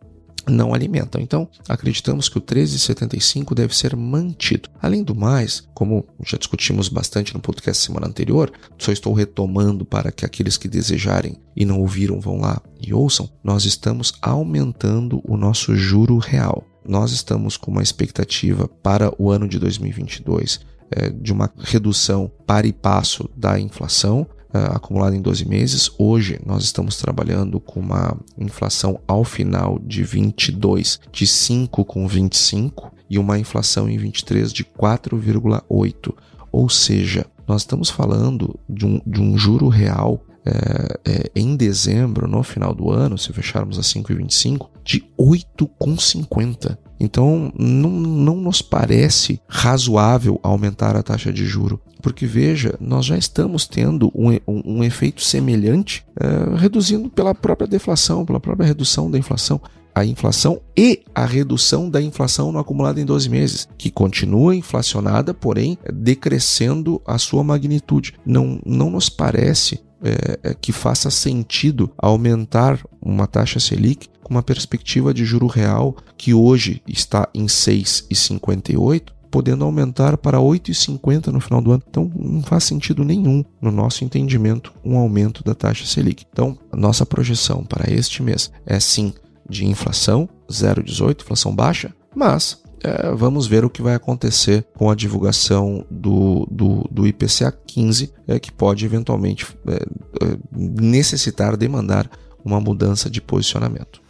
não 0.51 0.75
alimentam. 0.75 1.21
Então, 1.21 1.49
acreditamos 1.69 2.29
que 2.29 2.39
o 2.39 2.41
1375 2.41 3.55
deve 3.55 3.77
ser 3.77 3.97
mantido. 3.97 4.69
Além 4.81 5.03
do 5.03 5.15
mais, 5.15 5.67
como 5.75 6.05
já 6.25 6.37
discutimos 6.37 6.89
bastante 6.89 7.33
no 7.33 7.41
podcast 7.41 7.85
semana 7.85 8.07
anterior, 8.07 8.53
só 8.79 8.93
estou 8.93 9.13
retomando 9.13 9.85
para 9.85 10.13
que 10.13 10.25
aqueles 10.25 10.57
que 10.57 10.69
desejarem 10.69 11.37
e 11.57 11.65
não 11.65 11.81
ouviram 11.81 12.21
vão 12.21 12.41
lá 12.41 12.61
e 12.81 12.93
ouçam, 12.93 13.31
nós 13.43 13.65
estamos 13.65 14.13
aumentando 14.21 15.21
o 15.25 15.37
nosso 15.37 15.77
juro 15.77 16.19
real. 16.19 16.65
Nós 16.87 17.13
estamos 17.13 17.57
com 17.57 17.71
uma 17.71 17.83
expectativa 17.83 18.67
para 18.67 19.13
o 19.19 19.31
ano 19.31 19.47
de 19.47 19.59
2022 19.59 20.61
é, 20.91 21.11
de 21.11 21.33
uma 21.33 21.51
redução 21.59 22.31
para 22.47 22.67
e 22.67 22.73
passo 22.73 23.29
da 23.37 23.61
inflação, 23.61 24.27
uh, 24.55 24.77
acumulada 24.77 25.17
em 25.17 25.21
12 25.21 25.47
meses. 25.49 25.91
Hoje 25.99 26.41
nós 26.45 26.65
estamos 26.65 26.97
trabalhando 26.97 27.61
com 27.61 27.81
uma 27.81 28.17
inflação 28.39 29.01
ao 29.07 29.25
final 29.25 29.79
de 29.79 30.03
22 30.03 31.01
de 31.13 31.27
5,25 31.27 32.91
e 33.09 33.19
uma 33.19 33.39
inflação 33.39 33.89
em 33.89 33.97
23 33.99 34.53
de 34.53 34.65
4,8. 34.65 36.15
Ou 36.53 36.69
seja, 36.69 37.27
nós 37.47 37.63
estamos 37.63 37.91
falando 37.91 38.59
de 38.69 38.87
um, 38.87 39.01
de 39.07 39.21
um 39.21 39.37
juro 39.37 39.69
real 39.69 40.25
é, 40.45 41.01
é, 41.05 41.31
em 41.35 41.57
dezembro, 41.57 42.27
no 42.27 42.43
final 42.43 42.75
do 42.75 42.91
ano, 42.91 43.19
se 43.19 43.33
fecharmos 43.33 43.79
a 43.79 43.83
5,25, 43.83 44.69
de 44.85 45.05
8,50. 45.19 46.77
Então, 46.99 47.53
não, 47.59 47.91
não 47.91 48.37
nos 48.37 48.61
parece 48.61 49.41
razoável 49.49 50.39
aumentar 50.43 50.97
a 50.97 51.03
taxa 51.03 51.33
de 51.33 51.47
juro, 51.47 51.81
porque 52.03 52.27
veja, 52.27 52.77
nós 52.81 53.07
já 53.07 53.17
estamos 53.17 53.67
tendo 53.67 54.11
um, 54.15 54.31
um, 54.47 54.79
um 54.79 54.85
efeito 54.85 55.23
semelhante, 55.23 56.05
é, 56.19 56.59
reduzindo 56.59 57.09
pela 57.09 57.35
própria 57.35 57.67
deflação, 57.67 58.27
pela 58.27 58.41
própria 58.41 58.67
redução 58.67 59.11
da 59.11 59.19
inflação 59.19 59.61
a 59.95 60.05
inflação 60.05 60.61
e 60.77 61.03
a 61.15 61.25
redução 61.25 61.91
da 61.91 62.01
inflação 62.01 62.53
no 62.53 62.59
acumulado 62.59 62.99
em 62.99 63.05
12 63.05 63.29
meses, 63.29 63.69
que 63.77 63.91
continua 63.91 64.55
inflacionada, 64.55 65.35
porém 65.35 65.77
decrescendo 65.93 67.01
a 67.07 67.19
sua 67.19 67.43
magnitude. 67.43 68.15
Não, 68.25 68.61
não 68.65 68.91
nos 68.91 69.09
parece 69.09 69.81
é, 70.03 70.39
é, 70.43 70.55
que 70.55 70.73
faça 70.73 71.11
sentido 71.11 71.91
aumentar 71.99 72.81
uma 73.01 73.27
taxa 73.27 73.61
Selic 73.61 74.09
com 74.23 74.35
uma 74.35 74.43
perspectiva 74.43 75.13
de 75.13 75.25
juro 75.25 75.47
real 75.47 75.97
que 76.17 76.33
hoje 76.33 76.83
está 76.87 77.29
em 77.35 77.47
6,58, 77.47 79.09
podendo 79.31 79.65
aumentar 79.65 80.17
para 80.17 80.39
8,50 80.39 81.29
no 81.29 81.41
final 81.41 81.61
do 81.61 81.73
ano. 81.73 81.83
Então 81.89 82.11
não 82.15 82.43
faz 82.43 82.65
sentido 82.65 83.05
nenhum, 83.05 83.45
no 83.61 83.71
nosso 83.71 84.05
entendimento, 84.05 84.73
um 84.85 84.97
aumento 84.97 85.45
da 85.45 85.55
taxa 85.55 85.87
Selic. 85.87 86.25
Então, 86.33 86.59
nossa 86.73 87.05
projeção 87.05 87.65
para 87.65 87.93
este 87.93 88.23
mês 88.23 88.51
é 88.65 88.81
sim 88.81 89.13
de 89.49 89.67
inflação 89.67 90.29
0,18, 90.49 91.23
inflação 91.23 91.55
baixa, 91.55 91.93
mas 92.15 92.63
é, 92.83 93.15
vamos 93.15 93.47
ver 93.47 93.65
o 93.65 93.71
que 93.71 93.83
vai 93.83 93.95
acontecer 93.95 94.65
com 94.75 94.91
a 94.91 94.95
divulgação 94.95 95.85
do, 95.91 96.47
do, 96.51 96.89
do 96.91 97.07
IPCA 97.07 97.53
15, 97.67 98.13
é, 98.27 98.39
que 98.39 98.51
pode 98.51 98.85
eventualmente 98.85 99.47
é, 99.69 99.75
é, 99.75 100.39
necessitar, 100.53 101.57
demandar 101.57 102.11
uma 102.45 102.61
mudança 102.61 103.11
de 103.11 103.21
posicionamento. 103.21 104.01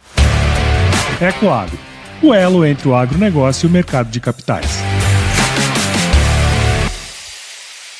Ecoagro, 1.19 1.77
o 2.23 2.33
elo 2.33 2.65
entre 2.65 2.87
o 2.87 2.95
agronegócio 2.95 3.67
e 3.67 3.69
o 3.69 3.71
mercado 3.71 4.09
de 4.09 4.19
capitais. 4.19 4.79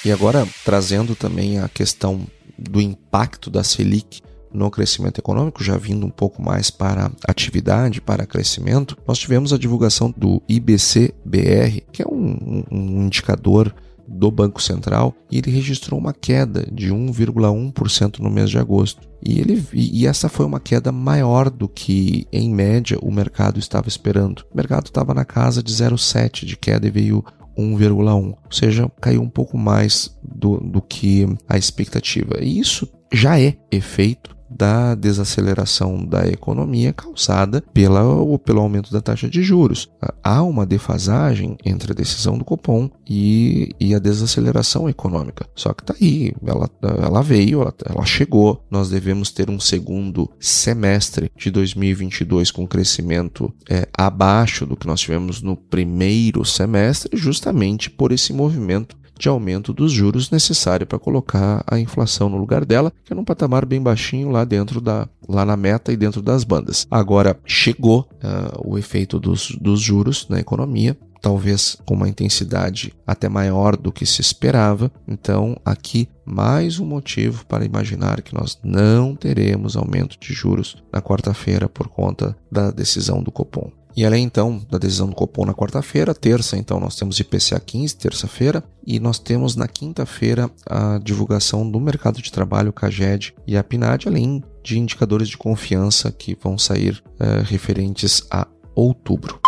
E 0.04 0.12
agora, 0.12 0.48
trazendo 0.66 1.16
também 1.16 1.60
a 1.60 1.70
questão 1.70 2.26
do 2.58 2.82
impacto 2.82 3.50
da 3.50 3.64
Selic 3.64 4.22
no 4.54 4.70
crescimento 4.70 5.20
econômico, 5.20 5.64
já 5.64 5.78
vindo 5.78 6.06
um 6.06 6.10
pouco 6.10 6.42
mais 6.42 6.70
para 6.70 7.12
atividade, 7.28 8.02
para 8.02 8.26
crescimento, 8.26 8.98
nós 9.08 9.18
tivemos 9.18 9.54
a 9.54 9.58
divulgação 9.58 10.14
do 10.16 10.42
IBC-BR, 10.48 11.82
que 11.92 12.02
é 12.02 12.08
um, 12.08 12.64
um 12.72 13.06
indicador 13.06 13.74
do 14.12 14.30
Banco 14.30 14.62
Central 14.62 15.16
e 15.32 15.38
ele 15.38 15.50
registrou 15.50 16.00
uma 16.00 16.14
queda 16.14 16.68
de 16.72 16.90
1,1% 16.94 18.20
no 18.20 18.30
mês 18.30 18.50
de 18.50 18.58
agosto. 18.58 19.08
E, 19.24 19.40
ele, 19.40 19.64
e 19.74 20.06
essa 20.06 20.28
foi 20.28 20.46
uma 20.46 20.60
queda 20.60 20.92
maior 20.92 21.50
do 21.50 21.68
que, 21.68 22.28
em 22.32 22.54
média, 22.54 22.98
o 23.02 23.12
mercado 23.12 23.60
estava 23.60 23.88
esperando. 23.88 24.44
O 24.52 24.58
mercado 24.58 24.88
estava 24.88 25.14
na 25.14 25.24
casa 25.24 25.64
de 25.64 25.72
0,7% 25.72 26.46
de 26.46 26.58
queda 26.58 26.88
e 26.88 26.92
veio 26.92 27.24
1,1%, 27.58 28.10
ou 28.10 28.38
seja, 28.52 28.92
caiu 29.00 29.22
um 29.22 29.30
pouco 29.30 29.58
mais 29.58 30.16
do, 30.24 30.58
do 30.58 30.82
que 30.82 31.28
a 31.48 31.58
expectativa. 31.58 32.42
E 32.42 32.60
isso 32.60 32.88
já 33.14 33.40
é 33.40 33.58
efeito 33.72 34.36
da 34.52 34.96
desaceleração 34.96 36.06
da 36.06 36.28
economia 36.28 36.94
causada 36.94 37.64
pela, 37.74 38.04
pelo 38.40 38.62
aumento 38.62 38.92
da 38.92 39.02
taxa 39.02 39.30
de 39.30 39.42
juros. 39.42 39.90
Há 40.24 40.44
uma 40.44 40.66
defasagem 40.66 41.58
entre 41.66 41.92
a 41.92 41.96
decisão 41.96 42.38
do 42.38 42.46
Copom 42.46 42.90
e, 43.08 43.74
e 43.80 43.96
a 43.96 44.00
desaceleração 44.00 44.90
econômica. 44.90 45.46
Só 45.56 45.74
que 45.74 45.84
está 45.84 45.96
aí, 46.00 46.34
ela, 46.46 46.70
ela 46.82 47.22
veio, 47.22 47.62
ela, 47.62 47.74
ela 47.86 48.06
chegou. 48.06 48.64
Nós 48.70 48.90
devemos 48.90 49.32
ter 49.32 49.50
um 49.50 49.60
segundo 49.60 50.30
semestre 50.40 51.32
de 51.36 51.50
2022 51.50 52.52
com 52.52 52.68
crescimento 52.68 53.54
é, 53.70 53.88
abaixo 53.98 54.66
do 54.66 54.76
que 54.76 54.88
nós 54.88 55.00
tivemos 55.00 55.42
no 55.42 55.56
primeiro 55.56 56.44
semestre, 56.44 57.18
justamente 57.18 57.90
por 57.90 58.12
esse 58.12 58.34
movimento 58.34 59.01
de 59.22 59.30
aumento 59.30 59.72
dos 59.72 59.92
juros 59.92 60.32
necessário 60.32 60.88
para 60.88 60.98
colocar 60.98 61.64
a 61.68 61.80
inflação 61.80 62.28
no 62.28 62.38
lugar 62.38 62.66
dela, 62.66 62.92
que 63.06 63.14
é 63.14 63.16
num 63.16 63.24
patamar 63.24 63.66
bem 63.66 63.82
baixinho 63.82 64.32
lá 64.32 64.44
dentro 64.44 64.82
da 64.82 65.08
lá 65.30 65.46
na 65.46 65.56
meta 65.56 65.94
e 65.94 65.98
dentro 65.98 66.22
das 66.22 66.44
bandas. 66.44 66.88
Agora 66.90 67.40
chegou 67.46 68.10
uh, 68.16 68.70
o 68.70 68.78
efeito 68.78 69.20
dos, 69.20 69.56
dos 69.62 69.80
juros 69.80 70.28
na 70.28 70.40
economia, 70.40 70.98
talvez 71.22 71.78
com 71.86 71.94
uma 71.94 72.10
intensidade 72.10 72.94
até 73.06 73.30
maior 73.30 73.78
do 73.78 73.92
que 73.92 74.06
se 74.06 74.20
esperava. 74.20 74.92
Então, 75.08 75.56
aqui 75.64 76.10
mais 76.26 76.80
um 76.80 76.86
motivo 76.86 77.46
para 77.46 77.64
imaginar 77.64 78.22
que 78.22 78.34
nós 78.34 78.60
não 78.64 79.16
teremos 79.16 79.78
aumento 79.78 80.18
de 80.20 80.34
juros 80.34 80.84
na 80.92 81.02
quarta-feira 81.02 81.70
por 81.70 81.88
conta 81.88 82.36
da 82.52 82.72
decisão 82.72 83.22
do 83.22 83.32
Copom. 83.32 83.72
E 83.96 84.06
além 84.06 84.24
então 84.24 84.62
da 84.70 84.78
decisão 84.78 85.10
do 85.10 85.16
Copom 85.16 85.46
na 85.46 85.54
quarta-feira, 85.54 86.14
terça 86.14 86.58
então 86.58 86.80
nós 86.80 86.96
temos 86.96 87.20
IPCA 87.20 87.60
15, 87.60 87.98
terça-feira, 87.98 88.64
e 88.86 89.00
nós 89.00 89.20
temos 89.20 89.56
na 89.56 89.68
quinta-feira 89.68 90.50
a 90.66 90.98
divulgação 91.04 91.70
do 91.70 91.80
mercado 91.80 92.22
de 92.22 92.32
trabalho, 92.32 92.74
CAGED 92.74 93.34
e 93.46 93.58
a 93.58 93.64
PNAD, 93.64 94.08
além 94.08 94.44
de 94.64 94.80
indicadores 94.80 95.28
de 95.28 95.38
confiança 95.38 96.12
que 96.12 96.38
vão 96.42 96.58
sair 96.58 97.04
uh, 97.20 97.44
referentes 97.44 98.24
a 98.32 98.48
outubro. 98.74 99.40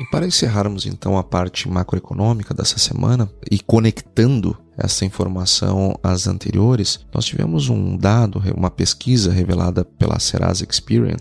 E 0.00 0.04
para 0.10 0.26
encerrarmos 0.26 0.86
então 0.86 1.18
a 1.18 1.22
parte 1.22 1.68
macroeconômica 1.68 2.54
dessa 2.54 2.78
semana 2.78 3.30
e 3.50 3.60
conectando 3.60 4.56
essa 4.76 5.04
informação 5.04 5.98
às 6.02 6.26
anteriores, 6.26 7.00
nós 7.14 7.24
tivemos 7.24 7.68
um 7.68 7.96
dado, 7.96 8.42
uma 8.56 8.70
pesquisa 8.70 9.30
revelada 9.30 9.84
pela 9.84 10.18
Serasa 10.18 10.66
Experian 10.68 11.16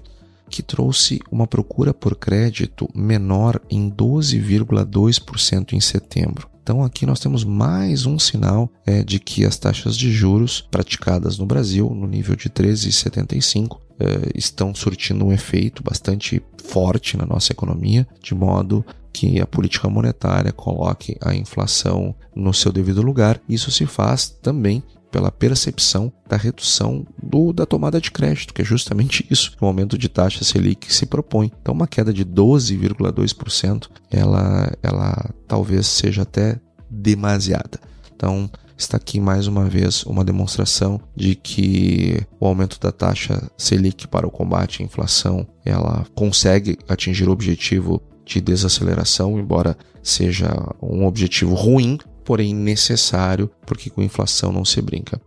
que 0.52 0.62
trouxe 0.62 1.20
uma 1.32 1.48
procura 1.48 1.94
por 1.94 2.16
crédito 2.16 2.88
menor 2.94 3.60
em 3.70 3.90
12,2% 3.90 5.74
em 5.74 5.80
setembro. 5.80 6.52
Então 6.62 6.84
aqui 6.84 7.06
nós 7.06 7.20
temos 7.20 7.44
mais 7.44 8.06
um 8.06 8.20
sinal 8.20 8.70
é, 8.86 9.04
de 9.04 9.20
que 9.20 9.46
as 9.46 9.58
taxas 9.58 9.98
de 9.98 10.12
juros 10.12 10.62
praticadas 10.62 11.40
no 11.40 11.46
Brasil, 11.46 11.90
no 11.90 12.06
nível 12.06 12.36
de 12.36 12.50
13,75, 12.50 13.80
é, 14.00 14.32
estão 14.36 14.76
surtindo 14.76 15.26
um 15.26 15.32
efeito 15.32 15.82
bastante 15.82 16.42
forte 16.64 17.18
na 17.18 17.26
nossa 17.26 17.52
economia, 17.52 18.08
de 18.22 18.36
modo 18.36 18.86
que 19.12 19.42
a 19.42 19.48
política 19.48 19.90
monetária 19.90 20.52
coloque 20.52 21.18
a 21.22 21.34
inflação 21.34 22.16
no 22.36 22.54
seu 22.54 22.72
devido 22.72 23.02
lugar. 23.02 23.42
Isso 23.50 23.72
se 23.72 23.86
faz 23.86 24.30
também 24.30 24.84
pela 25.12 25.32
percepção 25.32 26.12
da 26.28 26.38
redução 26.38 27.06
do, 27.22 27.52
da 27.52 27.66
tomada 27.66 28.00
de 28.00 28.10
crédito, 28.10 28.54
que 28.54 28.62
é 28.62 28.66
justamente 28.66 29.26
isso 29.30 29.56
que 29.56 29.64
o 29.64 29.68
aumento 29.68 29.98
de 29.98 30.08
taxa 30.08 30.44
Selic 30.44 30.94
se 30.94 31.06
propõe. 31.06 31.52
Então, 31.62 31.74
uma 31.74 31.88
queda 31.88 32.14
de 32.14 32.26
12,2%, 32.26 33.90
ela, 34.10 34.72
ela 34.82 35.30
talvez 35.48 35.88
seja 35.88 36.22
até 36.22 36.60
demasiada. 36.90 37.80
Então, 38.16 38.50
está 38.78 38.98
aqui 38.98 39.20
mais 39.20 39.48
uma 39.48 39.66
vez 39.66 40.04
uma 40.04 40.24
demonstração 40.24 41.00
de 41.16 41.36
que 41.36 42.22
o 42.40 42.48
aumento 42.48 42.80
da 42.80 42.92
taxa 42.92 43.50
Selic 43.58 44.08
para 44.08 44.28
o 44.28 44.32
combate 44.32 44.82
à 44.82 44.86
inflação, 44.86 45.46
ela 45.66 46.06
consegue 46.16 46.78
atingir 46.88 47.28
o 47.28 47.32
objetivo 47.32 48.02
de 48.34 48.42
desaceleração, 48.42 49.40
embora 49.40 49.78
seja 50.02 50.50
um 50.82 51.06
objetivo 51.06 51.54
ruim, 51.54 51.98
porém 52.24 52.56
necessário, 52.56 53.50
porque 53.66 53.90
com 53.90 54.02
inflação 54.02 54.52
não 54.52 54.64
se 54.64 54.82
brinca. 54.82 55.20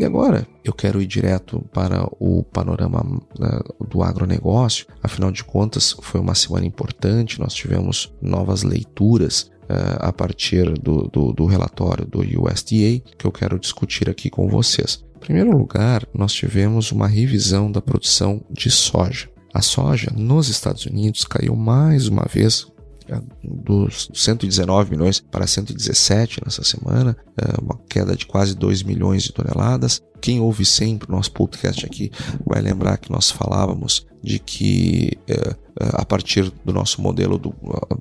E 0.00 0.04
agora 0.04 0.46
eu 0.64 0.72
quero 0.72 1.02
ir 1.02 1.06
direto 1.06 1.64
para 1.72 2.08
o 2.18 2.42
panorama 2.42 3.20
né, 3.38 3.60
do 3.88 4.02
agronegócio. 4.02 4.86
Afinal 5.02 5.30
de 5.30 5.44
contas, 5.44 5.94
foi 6.00 6.20
uma 6.20 6.34
semana 6.34 6.66
importante, 6.66 7.38
nós 7.38 7.54
tivemos 7.54 8.12
novas 8.20 8.62
leituras 8.62 9.50
uh, 9.64 9.98
a 10.00 10.12
partir 10.12 10.72
do, 10.78 11.08
do, 11.08 11.32
do 11.32 11.46
relatório 11.46 12.06
do 12.06 12.20
USDA 12.20 13.00
que 13.16 13.24
eu 13.24 13.32
quero 13.32 13.58
discutir 13.58 14.08
aqui 14.08 14.30
com 14.30 14.48
vocês. 14.48 15.04
Em 15.16 15.20
primeiro 15.20 15.56
lugar, 15.56 16.04
nós 16.12 16.32
tivemos 16.32 16.90
uma 16.90 17.06
revisão 17.06 17.70
da 17.70 17.80
produção 17.80 18.40
de 18.50 18.70
soja. 18.70 19.28
A 19.52 19.60
soja 19.60 20.10
nos 20.16 20.48
Estados 20.48 20.86
Unidos 20.86 21.24
caiu 21.24 21.54
mais 21.54 22.08
uma 22.08 22.24
vez 22.28 22.66
dos 23.42 24.08
119 24.14 24.90
milhões 24.90 25.20
para 25.20 25.46
117 25.46 26.40
nessa 26.44 26.62
semana, 26.62 27.16
é 27.36 27.60
uma 27.60 27.78
queda 27.88 28.16
de 28.16 28.26
quase 28.26 28.54
2 28.54 28.82
milhões 28.82 29.22
de 29.22 29.32
toneladas. 29.32 30.00
Quem 30.20 30.40
ouve 30.40 30.64
sempre 30.64 31.08
o 31.08 31.12
nosso 31.12 31.32
podcast 31.32 31.84
aqui 31.84 32.10
vai 32.46 32.62
lembrar 32.62 32.96
que 32.96 33.10
nós 33.10 33.30
falávamos 33.30 34.06
de 34.22 34.38
que 34.38 35.18
é, 35.26 35.34
é, 35.34 35.56
a 35.94 36.04
partir 36.04 36.52
do 36.64 36.72
nosso 36.72 37.02
modelo 37.02 37.36
do, 37.36 37.52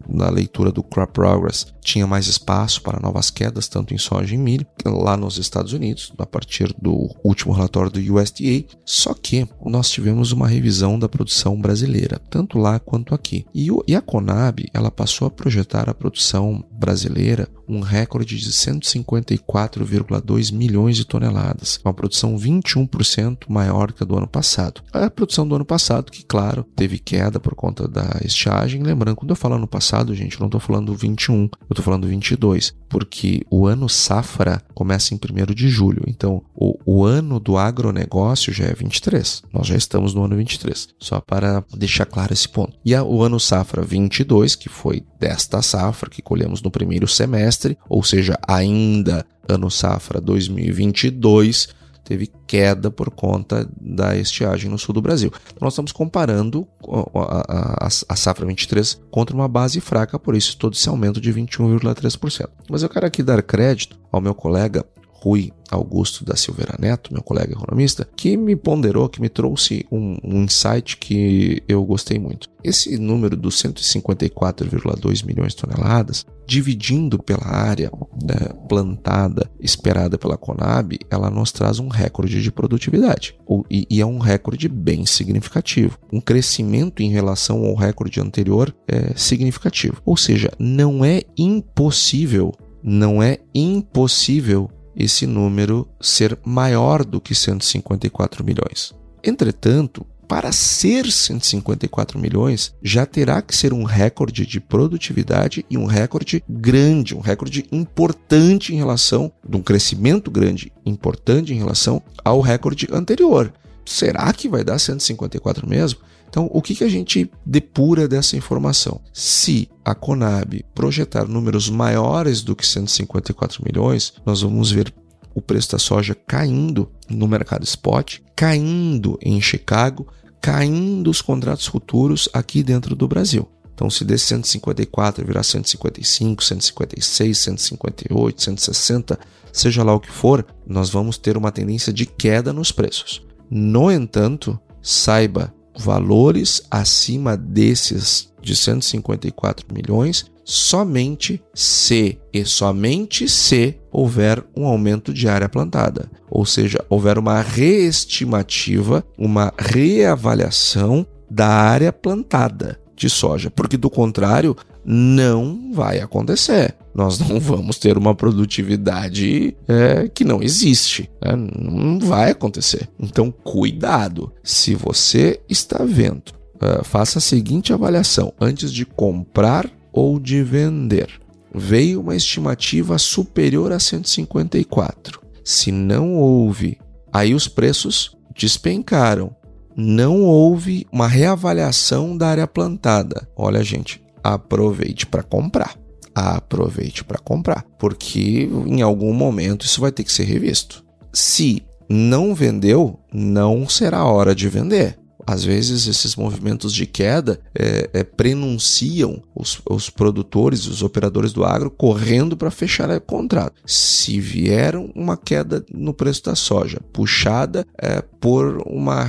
na 0.07 0.29
leitura 0.29 0.71
do 0.71 0.83
Crop 0.83 1.11
Progress 1.11 1.65
tinha 1.81 2.07
mais 2.07 2.27
espaço 2.27 2.81
para 2.81 2.99
novas 2.99 3.29
quedas, 3.29 3.67
tanto 3.67 3.93
em 3.93 3.97
soja 3.97 4.33
e 4.33 4.37
milho, 4.37 4.65
lá 4.85 5.17
nos 5.17 5.37
Estados 5.37 5.73
Unidos, 5.73 6.13
a 6.17 6.25
partir 6.25 6.73
do 6.81 7.09
último 7.23 7.53
relatório 7.53 7.91
do 7.91 8.15
USDA. 8.15 8.65
Só 8.85 9.13
que 9.13 9.47
nós 9.65 9.89
tivemos 9.89 10.31
uma 10.31 10.47
revisão 10.47 10.97
da 10.97 11.09
produção 11.09 11.59
brasileira, 11.59 12.19
tanto 12.29 12.57
lá 12.57 12.79
quanto 12.79 13.13
aqui. 13.13 13.45
E, 13.53 13.71
o, 13.71 13.83
e 13.87 13.95
a 13.95 14.01
Conab 14.01 14.65
ela 14.73 14.91
passou 14.91 15.27
a 15.27 15.31
projetar 15.31 15.89
a 15.89 15.93
produção 15.93 16.63
brasileira 16.71 17.47
um 17.71 17.79
recorde 17.79 18.37
de 18.37 18.51
154,2 18.51 20.53
milhões 20.53 20.97
de 20.97 21.05
toneladas, 21.05 21.79
uma 21.85 21.93
produção 21.93 22.37
21% 22.37 23.45
maior 23.47 23.93
que 23.93 24.03
a 24.03 24.05
do 24.05 24.17
ano 24.17 24.27
passado. 24.27 24.81
A 24.91 25.09
produção 25.09 25.47
do 25.47 25.55
ano 25.55 25.63
passado, 25.63 26.11
que 26.11 26.25
claro, 26.25 26.65
teve 26.75 26.99
queda 26.99 27.39
por 27.39 27.55
conta 27.55 27.87
da 27.87 28.19
estiagem. 28.25 28.83
Lembrando, 28.83 29.15
quando 29.15 29.29
eu 29.29 29.35
falo 29.35 29.55
ano 29.55 29.67
passado, 29.67 30.13
gente, 30.13 30.33
eu 30.33 30.41
não 30.41 30.47
estou 30.47 30.59
falando 30.59 30.93
21, 30.93 31.49
eu 31.71 31.73
estou 31.73 31.85
falando 31.85 32.07
22, 32.07 32.73
porque 32.89 33.45
o 33.49 33.65
ano 33.65 33.87
safra 33.87 34.61
começa 34.73 35.13
em 35.13 35.17
1 35.17 35.53
de 35.53 35.69
julho. 35.69 36.03
Então, 36.05 36.43
o, 36.53 36.77
o 36.85 37.05
ano 37.05 37.39
do 37.39 37.57
agronegócio 37.57 38.51
já 38.51 38.65
é 38.65 38.73
23. 38.73 39.43
Nós 39.53 39.67
já 39.67 39.77
estamos 39.77 40.13
no 40.13 40.25
ano 40.25 40.35
23. 40.35 40.89
Só 40.99 41.21
para 41.21 41.63
deixar 41.73 42.05
claro 42.05 42.33
esse 42.33 42.49
ponto. 42.49 42.73
E 42.83 42.93
a, 42.93 43.03
o 43.03 43.23
ano 43.23 43.39
safra 43.39 43.83
22, 43.83 44.55
que 44.55 44.67
foi 44.67 45.01
desta 45.17 45.61
safra 45.61 46.09
que 46.09 46.21
colhemos 46.21 46.61
no 46.61 46.69
primeiro 46.69 47.07
semestre, 47.07 47.77
ou 47.87 48.03
seja, 48.03 48.37
ainda 48.45 49.25
ano 49.47 49.71
safra 49.71 50.19
2022, 50.19 51.69
teve 52.11 52.29
queda 52.45 52.91
por 52.91 53.09
conta 53.09 53.65
da 53.79 54.17
estiagem 54.17 54.69
no 54.69 54.77
sul 54.77 54.93
do 54.93 55.01
Brasil. 55.01 55.31
Então, 55.45 55.59
nós 55.61 55.73
estamos 55.73 55.93
comparando 55.93 56.67
a, 57.15 57.85
a, 57.85 57.89
a, 58.09 58.15
safra 58.17 58.45
23 58.45 59.01
contra 59.09 59.33
uma 59.33 59.47
base 59.47 59.79
fraca, 59.79 60.19
por 60.19 60.35
isso 60.35 60.57
todo 60.57 60.73
esse 60.73 60.89
aumento 60.89 61.21
de 61.21 61.33
21,3%. 61.33 62.49
Mas 62.69 62.83
eu 62.83 62.89
quero 62.89 63.05
aqui 63.05 63.23
dar 63.23 63.41
crédito 63.41 63.97
ao 64.11 64.19
meu 64.19 64.35
colega 64.35 64.85
Rui 65.09 65.53
Augusto 65.69 66.25
da 66.25 66.35
Silveira 66.35 66.75
Neto, 66.77 67.13
meu 67.13 67.23
colega 67.23 67.53
economista, 67.53 68.05
que 68.17 68.35
me 68.35 68.57
ponderou, 68.57 69.07
que 69.07 69.21
me 69.21 69.29
trouxe 69.29 69.85
um, 69.89 70.17
um 70.21 70.43
insight 70.43 70.97
que 70.97 71.63
eu 71.65 71.85
gostei 71.85 72.19
muito. 72.19 72.49
Esse 72.61 72.97
número 72.97 73.37
dos 73.37 73.55
154,2 73.61 75.23
milhões 75.25 75.53
de 75.53 75.61
toneladas, 75.61 76.25
dividindo 76.51 77.17
pela 77.17 77.47
área 77.47 77.89
né, 78.21 78.53
plantada 78.67 79.49
esperada 79.57 80.17
pela 80.17 80.35
Conab, 80.35 80.99
ela 81.09 81.29
nos 81.29 81.49
traz 81.49 81.79
um 81.79 81.87
recorde 81.87 82.41
de 82.41 82.51
produtividade. 82.51 83.33
E, 83.69 83.87
e, 83.89 84.01
é 84.01 84.05
um 84.05 84.17
recorde 84.17 84.67
bem 84.67 85.05
significativo. 85.05 85.97
Um 86.11 86.19
crescimento 86.19 87.01
em 87.01 87.09
relação 87.09 87.63
ao 87.63 87.73
recorde 87.73 88.19
anterior 88.19 88.75
é 88.85 89.13
significativo. 89.15 90.01
Ou 90.05 90.17
seja, 90.17 90.51
não 90.59 91.05
é 91.05 91.21
impossível, 91.37 92.51
não 92.83 93.23
é 93.23 93.37
impossível 93.55 94.69
esse 94.93 95.25
número 95.25 95.87
ser 96.01 96.37
maior 96.43 97.05
do 97.05 97.21
que 97.21 97.33
154 97.33 98.43
milhões. 98.43 98.93
Entretanto, 99.23 100.05
para 100.31 100.53
ser 100.53 101.11
154 101.11 102.17
milhões, 102.17 102.73
já 102.81 103.05
terá 103.05 103.41
que 103.41 103.53
ser 103.53 103.73
um 103.73 103.83
recorde 103.83 104.45
de 104.45 104.61
produtividade 104.61 105.65
e 105.69 105.77
um 105.77 105.83
recorde 105.83 106.41
grande, 106.47 107.13
um 107.13 107.19
recorde 107.19 107.65
importante 107.69 108.73
em 108.73 108.77
relação, 108.77 109.29
de 109.45 109.57
um 109.57 109.61
crescimento 109.61 110.31
grande, 110.31 110.71
importante 110.85 111.53
em 111.53 111.57
relação 111.57 112.01
ao 112.23 112.39
recorde 112.39 112.87
anterior. 112.93 113.51
Será 113.85 114.31
que 114.31 114.47
vai 114.47 114.63
dar 114.63 114.79
154 114.79 115.67
mesmo? 115.67 115.99
Então, 116.29 116.49
o 116.53 116.61
que, 116.61 116.75
que 116.75 116.85
a 116.85 116.89
gente 116.89 117.29
depura 117.45 118.07
dessa 118.07 118.37
informação? 118.37 119.01
Se 119.11 119.67
a 119.83 119.93
Conab 119.93 120.63
projetar 120.73 121.27
números 121.27 121.69
maiores 121.69 122.41
do 122.41 122.55
que 122.55 122.65
154 122.65 123.61
milhões, 123.65 124.13
nós 124.25 124.43
vamos 124.43 124.71
ver 124.71 124.93
o 125.35 125.41
preço 125.41 125.73
da 125.73 125.77
soja 125.77 126.15
caindo 126.15 126.89
no 127.09 127.27
mercado 127.27 127.65
spot, 127.65 128.19
caindo 128.33 129.19
em 129.21 129.41
Chicago, 129.41 130.07
caindo 130.41 131.09
os 131.09 131.21
contratos 131.21 131.67
futuros 131.67 132.27
aqui 132.33 132.63
dentro 132.63 132.95
do 132.95 133.07
Brasil. 133.07 133.47
Então, 133.73 133.89
se 133.89 134.03
desse 134.03 134.25
154 134.25 135.25
virar 135.25 135.43
155, 135.43 136.43
156, 136.43 137.37
158, 137.37 138.41
160, 138.41 139.19
seja 139.51 139.83
lá 139.83 139.93
o 139.93 139.99
que 139.99 140.11
for, 140.11 140.45
nós 140.67 140.89
vamos 140.89 141.17
ter 141.17 141.37
uma 141.37 141.51
tendência 141.51 141.91
de 141.93 142.05
queda 142.05 142.51
nos 142.51 142.71
preços. 142.71 143.23
No 143.49 143.91
entanto, 143.91 144.59
saiba, 144.81 145.53
valores 145.77 146.63
acima 146.69 147.37
desses 147.37 148.31
de 148.41 148.55
154 148.55 149.67
milhões 149.73 150.30
somente 150.43 151.41
se 151.53 152.19
e 152.33 152.45
somente 152.45 153.27
se 153.27 153.77
houver 153.91 154.43
um 154.55 154.65
aumento 154.65 155.13
de 155.13 155.27
área 155.27 155.49
plantada, 155.49 156.09
ou 156.29 156.45
seja, 156.45 156.83
houver 156.89 157.17
uma 157.17 157.41
reestimativa, 157.41 159.03
uma 159.17 159.53
reavaliação 159.57 161.05
da 161.29 161.47
área 161.47 161.91
plantada 161.93 162.79
de 162.95 163.09
soja, 163.09 163.49
porque 163.49 163.77
do 163.77 163.89
contrário 163.89 164.55
não 164.85 165.71
vai 165.73 165.99
acontecer. 165.99 166.75
Nós 166.93 167.19
não 167.19 167.39
vamos 167.39 167.77
ter 167.77 167.97
uma 167.97 168.13
produtividade 168.13 169.55
é, 169.67 170.09
que 170.09 170.23
não 170.23 170.41
existe. 170.41 171.09
Né? 171.21 171.35
Não 171.35 171.99
vai 171.99 172.31
acontecer. 172.31 172.89
Então, 172.99 173.31
cuidado. 173.31 174.31
Se 174.43 174.75
você 174.75 175.39
está 175.47 175.83
vendo, 175.83 176.29
uh, 176.55 176.83
faça 176.83 177.19
a 177.19 177.21
seguinte 177.21 177.73
avaliação 177.73 178.33
antes 178.39 178.71
de 178.71 178.85
comprar 178.85 179.69
ou 179.91 180.19
de 180.19 180.43
vender. 180.43 181.09
Veio 181.53 182.01
uma 182.01 182.15
estimativa 182.15 182.97
superior 182.97 183.71
a 183.71 183.79
154. 183.79 185.21
Se 185.43 185.71
não 185.71 186.15
houve, 186.15 186.79
aí 187.11 187.33
os 187.33 187.47
preços 187.47 188.15
despencaram. 188.35 189.35
Não 189.75 190.21
houve 190.21 190.85
uma 190.91 191.07
reavaliação 191.07 192.17
da 192.17 192.27
área 192.27 192.47
plantada. 192.47 193.27
Olha, 193.35 193.63
gente, 193.63 194.01
aproveite 194.23 195.05
para 195.05 195.23
comprar. 195.23 195.77
Aproveite 196.13 197.03
para 197.03 197.17
comprar, 197.17 197.63
porque 197.79 198.49
em 198.67 198.81
algum 198.81 199.13
momento 199.13 199.65
isso 199.65 199.79
vai 199.79 199.91
ter 199.91 200.03
que 200.03 200.11
ser 200.11 200.25
revisto. 200.25 200.83
Se 201.13 201.63
não 201.89 202.35
vendeu, 202.35 202.99
não 203.13 203.67
será 203.67 204.03
hora 204.05 204.35
de 204.35 204.47
vender. 204.49 204.97
Às 205.25 205.43
vezes, 205.43 205.87
esses 205.87 206.15
movimentos 206.15 206.73
de 206.73 206.85
queda 206.85 207.39
é, 207.57 207.89
é, 207.93 208.03
prenunciam 208.03 209.21
os, 209.35 209.61
os 209.69 209.89
produtores, 209.89 210.65
os 210.67 210.81
operadores 210.81 211.33
do 211.33 211.43
agro 211.43 211.71
correndo 211.71 212.35
para 212.35 212.51
fechar 212.51 212.89
o 212.89 213.01
contrato. 213.01 213.61
Se 213.65 214.19
vier 214.19 214.75
uma 214.95 215.17
queda 215.17 215.65
no 215.73 215.93
preço 215.93 216.23
da 216.25 216.35
soja, 216.35 216.79
puxada 216.91 217.65
é, 217.77 218.01
por 218.19 218.63
uma, 218.67 219.07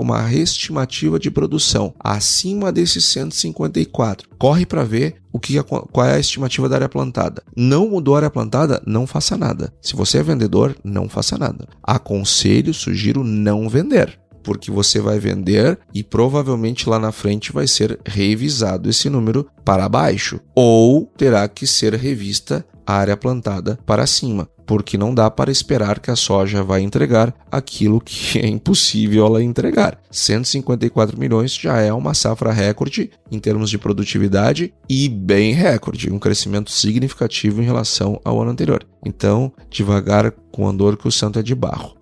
uma 0.00 0.22
reestimativa 0.22 1.18
de 1.18 1.30
produção 1.30 1.94
acima 1.98 2.72
desses 2.72 3.04
154, 3.04 4.28
corre 4.38 4.64
para 4.64 4.84
ver 4.84 5.16
o 5.32 5.38
que 5.38 5.62
qual 5.62 6.06
é 6.06 6.14
a 6.14 6.18
estimativa 6.18 6.68
da 6.68 6.76
área 6.76 6.88
plantada. 6.88 7.42
Não 7.54 7.90
mudou 7.90 8.14
a 8.14 8.18
área 8.18 8.30
plantada, 8.30 8.82
não 8.86 9.06
faça 9.06 9.36
nada. 9.36 9.72
Se 9.82 9.94
você 9.94 10.18
é 10.18 10.22
vendedor, 10.22 10.74
não 10.82 11.08
faça 11.08 11.36
nada. 11.36 11.68
Aconselho, 11.82 12.72
sugiro 12.72 13.22
não 13.22 13.68
vender 13.68 14.18
porque 14.46 14.70
você 14.70 15.00
vai 15.00 15.18
vender 15.18 15.76
e 15.92 16.04
provavelmente 16.04 16.88
lá 16.88 17.00
na 17.00 17.10
frente 17.10 17.50
vai 17.50 17.66
ser 17.66 17.98
revisado 18.06 18.88
esse 18.88 19.10
número 19.10 19.48
para 19.64 19.88
baixo, 19.88 20.38
ou 20.54 21.10
terá 21.16 21.48
que 21.48 21.66
ser 21.66 21.94
revista 21.94 22.64
a 22.86 22.94
área 22.94 23.16
plantada 23.16 23.76
para 23.84 24.06
cima, 24.06 24.48
porque 24.64 24.96
não 24.96 25.12
dá 25.12 25.28
para 25.28 25.50
esperar 25.50 25.98
que 25.98 26.12
a 26.12 26.14
soja 26.14 26.62
vai 26.62 26.82
entregar 26.82 27.34
aquilo 27.50 28.00
que 28.00 28.38
é 28.38 28.46
impossível 28.46 29.26
ela 29.26 29.42
entregar. 29.42 29.98
154 30.12 31.18
milhões 31.18 31.52
já 31.52 31.80
é 31.80 31.92
uma 31.92 32.14
safra 32.14 32.52
recorde 32.52 33.10
em 33.32 33.40
termos 33.40 33.68
de 33.68 33.78
produtividade 33.78 34.72
e 34.88 35.08
bem 35.08 35.54
recorde, 35.54 36.12
um 36.12 36.20
crescimento 36.20 36.70
significativo 36.70 37.60
em 37.60 37.64
relação 37.64 38.20
ao 38.24 38.40
ano 38.40 38.52
anterior. 38.52 38.86
Então, 39.04 39.52
devagar 39.68 40.30
com 40.52 40.68
andor 40.68 40.96
que 40.96 41.08
o 41.08 41.12
santo 41.12 41.40
é 41.40 41.42
de 41.42 41.54
barro. 41.54 41.95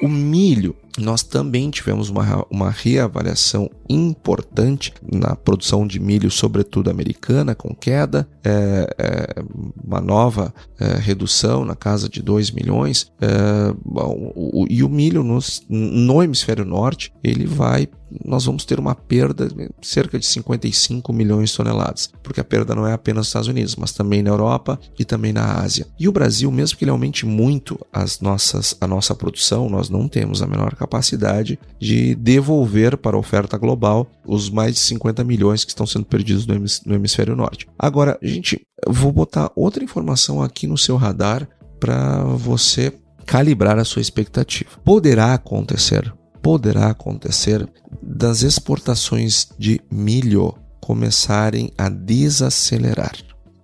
O 0.00 0.08
milho, 0.08 0.76
nós 0.96 1.22
também 1.22 1.70
tivemos 1.70 2.08
uma, 2.08 2.46
uma 2.50 2.70
reavaliação 2.70 3.68
importante 3.88 4.92
na 5.10 5.34
produção 5.34 5.86
de 5.86 5.98
milho, 5.98 6.30
sobretudo 6.30 6.90
americana, 6.90 7.54
com 7.54 7.74
queda, 7.74 8.28
é, 8.44 8.94
é, 8.96 9.42
uma 9.84 10.00
nova 10.00 10.54
é, 10.78 10.98
redução 10.98 11.64
na 11.64 11.74
casa 11.74 12.08
de 12.08 12.22
2 12.22 12.52
milhões. 12.52 13.10
É, 13.20 13.74
bom, 13.84 14.32
o, 14.36 14.66
e 14.70 14.84
o 14.84 14.88
milho 14.88 15.24
nos, 15.24 15.64
no 15.68 16.22
hemisfério 16.22 16.64
norte, 16.64 17.12
ele 17.22 17.46
vai 17.46 17.88
nós 18.24 18.44
vamos 18.44 18.64
ter 18.64 18.78
uma 18.78 18.94
perda 18.94 19.48
de 19.48 19.68
cerca 19.82 20.18
de 20.18 20.26
55 20.26 21.12
milhões 21.12 21.50
de 21.50 21.56
toneladas, 21.56 22.10
porque 22.22 22.40
a 22.40 22.44
perda 22.44 22.74
não 22.74 22.86
é 22.86 22.92
apenas 22.92 23.18
nos 23.18 23.26
Estados 23.28 23.48
Unidos, 23.48 23.76
mas 23.76 23.92
também 23.92 24.22
na 24.22 24.30
Europa 24.30 24.78
e 24.98 25.04
também 25.04 25.32
na 25.32 25.60
Ásia. 25.60 25.86
E 25.98 26.08
o 26.08 26.12
Brasil, 26.12 26.50
mesmo 26.50 26.78
que 26.78 26.84
ele 26.84 26.90
aumente 26.90 27.26
muito 27.26 27.78
as 27.92 28.20
nossas, 28.20 28.76
a 28.80 28.86
nossa 28.86 29.14
produção, 29.14 29.68
nós 29.68 29.88
não 29.88 30.08
temos 30.08 30.42
a 30.42 30.46
menor 30.46 30.74
capacidade 30.74 31.58
de 31.78 32.14
devolver 32.14 32.96
para 32.96 33.16
a 33.16 33.20
oferta 33.20 33.56
global 33.56 34.06
os 34.26 34.50
mais 34.50 34.74
de 34.74 34.80
50 34.80 35.24
milhões 35.24 35.64
que 35.64 35.70
estão 35.70 35.86
sendo 35.86 36.04
perdidos 36.04 36.46
no 36.84 36.94
hemisfério 36.94 37.36
norte. 37.36 37.66
Agora, 37.78 38.18
gente, 38.22 38.60
vou 38.86 39.12
botar 39.12 39.50
outra 39.56 39.82
informação 39.82 40.42
aqui 40.42 40.66
no 40.66 40.78
seu 40.78 40.96
radar 40.96 41.48
para 41.80 42.24
você 42.24 42.92
calibrar 43.24 43.78
a 43.78 43.84
sua 43.84 44.02
expectativa. 44.02 44.70
Poderá 44.84 45.34
acontecer 45.34 46.12
poderá 46.42 46.90
acontecer 46.90 47.68
das 48.02 48.42
exportações 48.42 49.48
de 49.58 49.80
milho 49.90 50.54
começarem 50.80 51.70
a 51.76 51.88
desacelerar. 51.88 53.16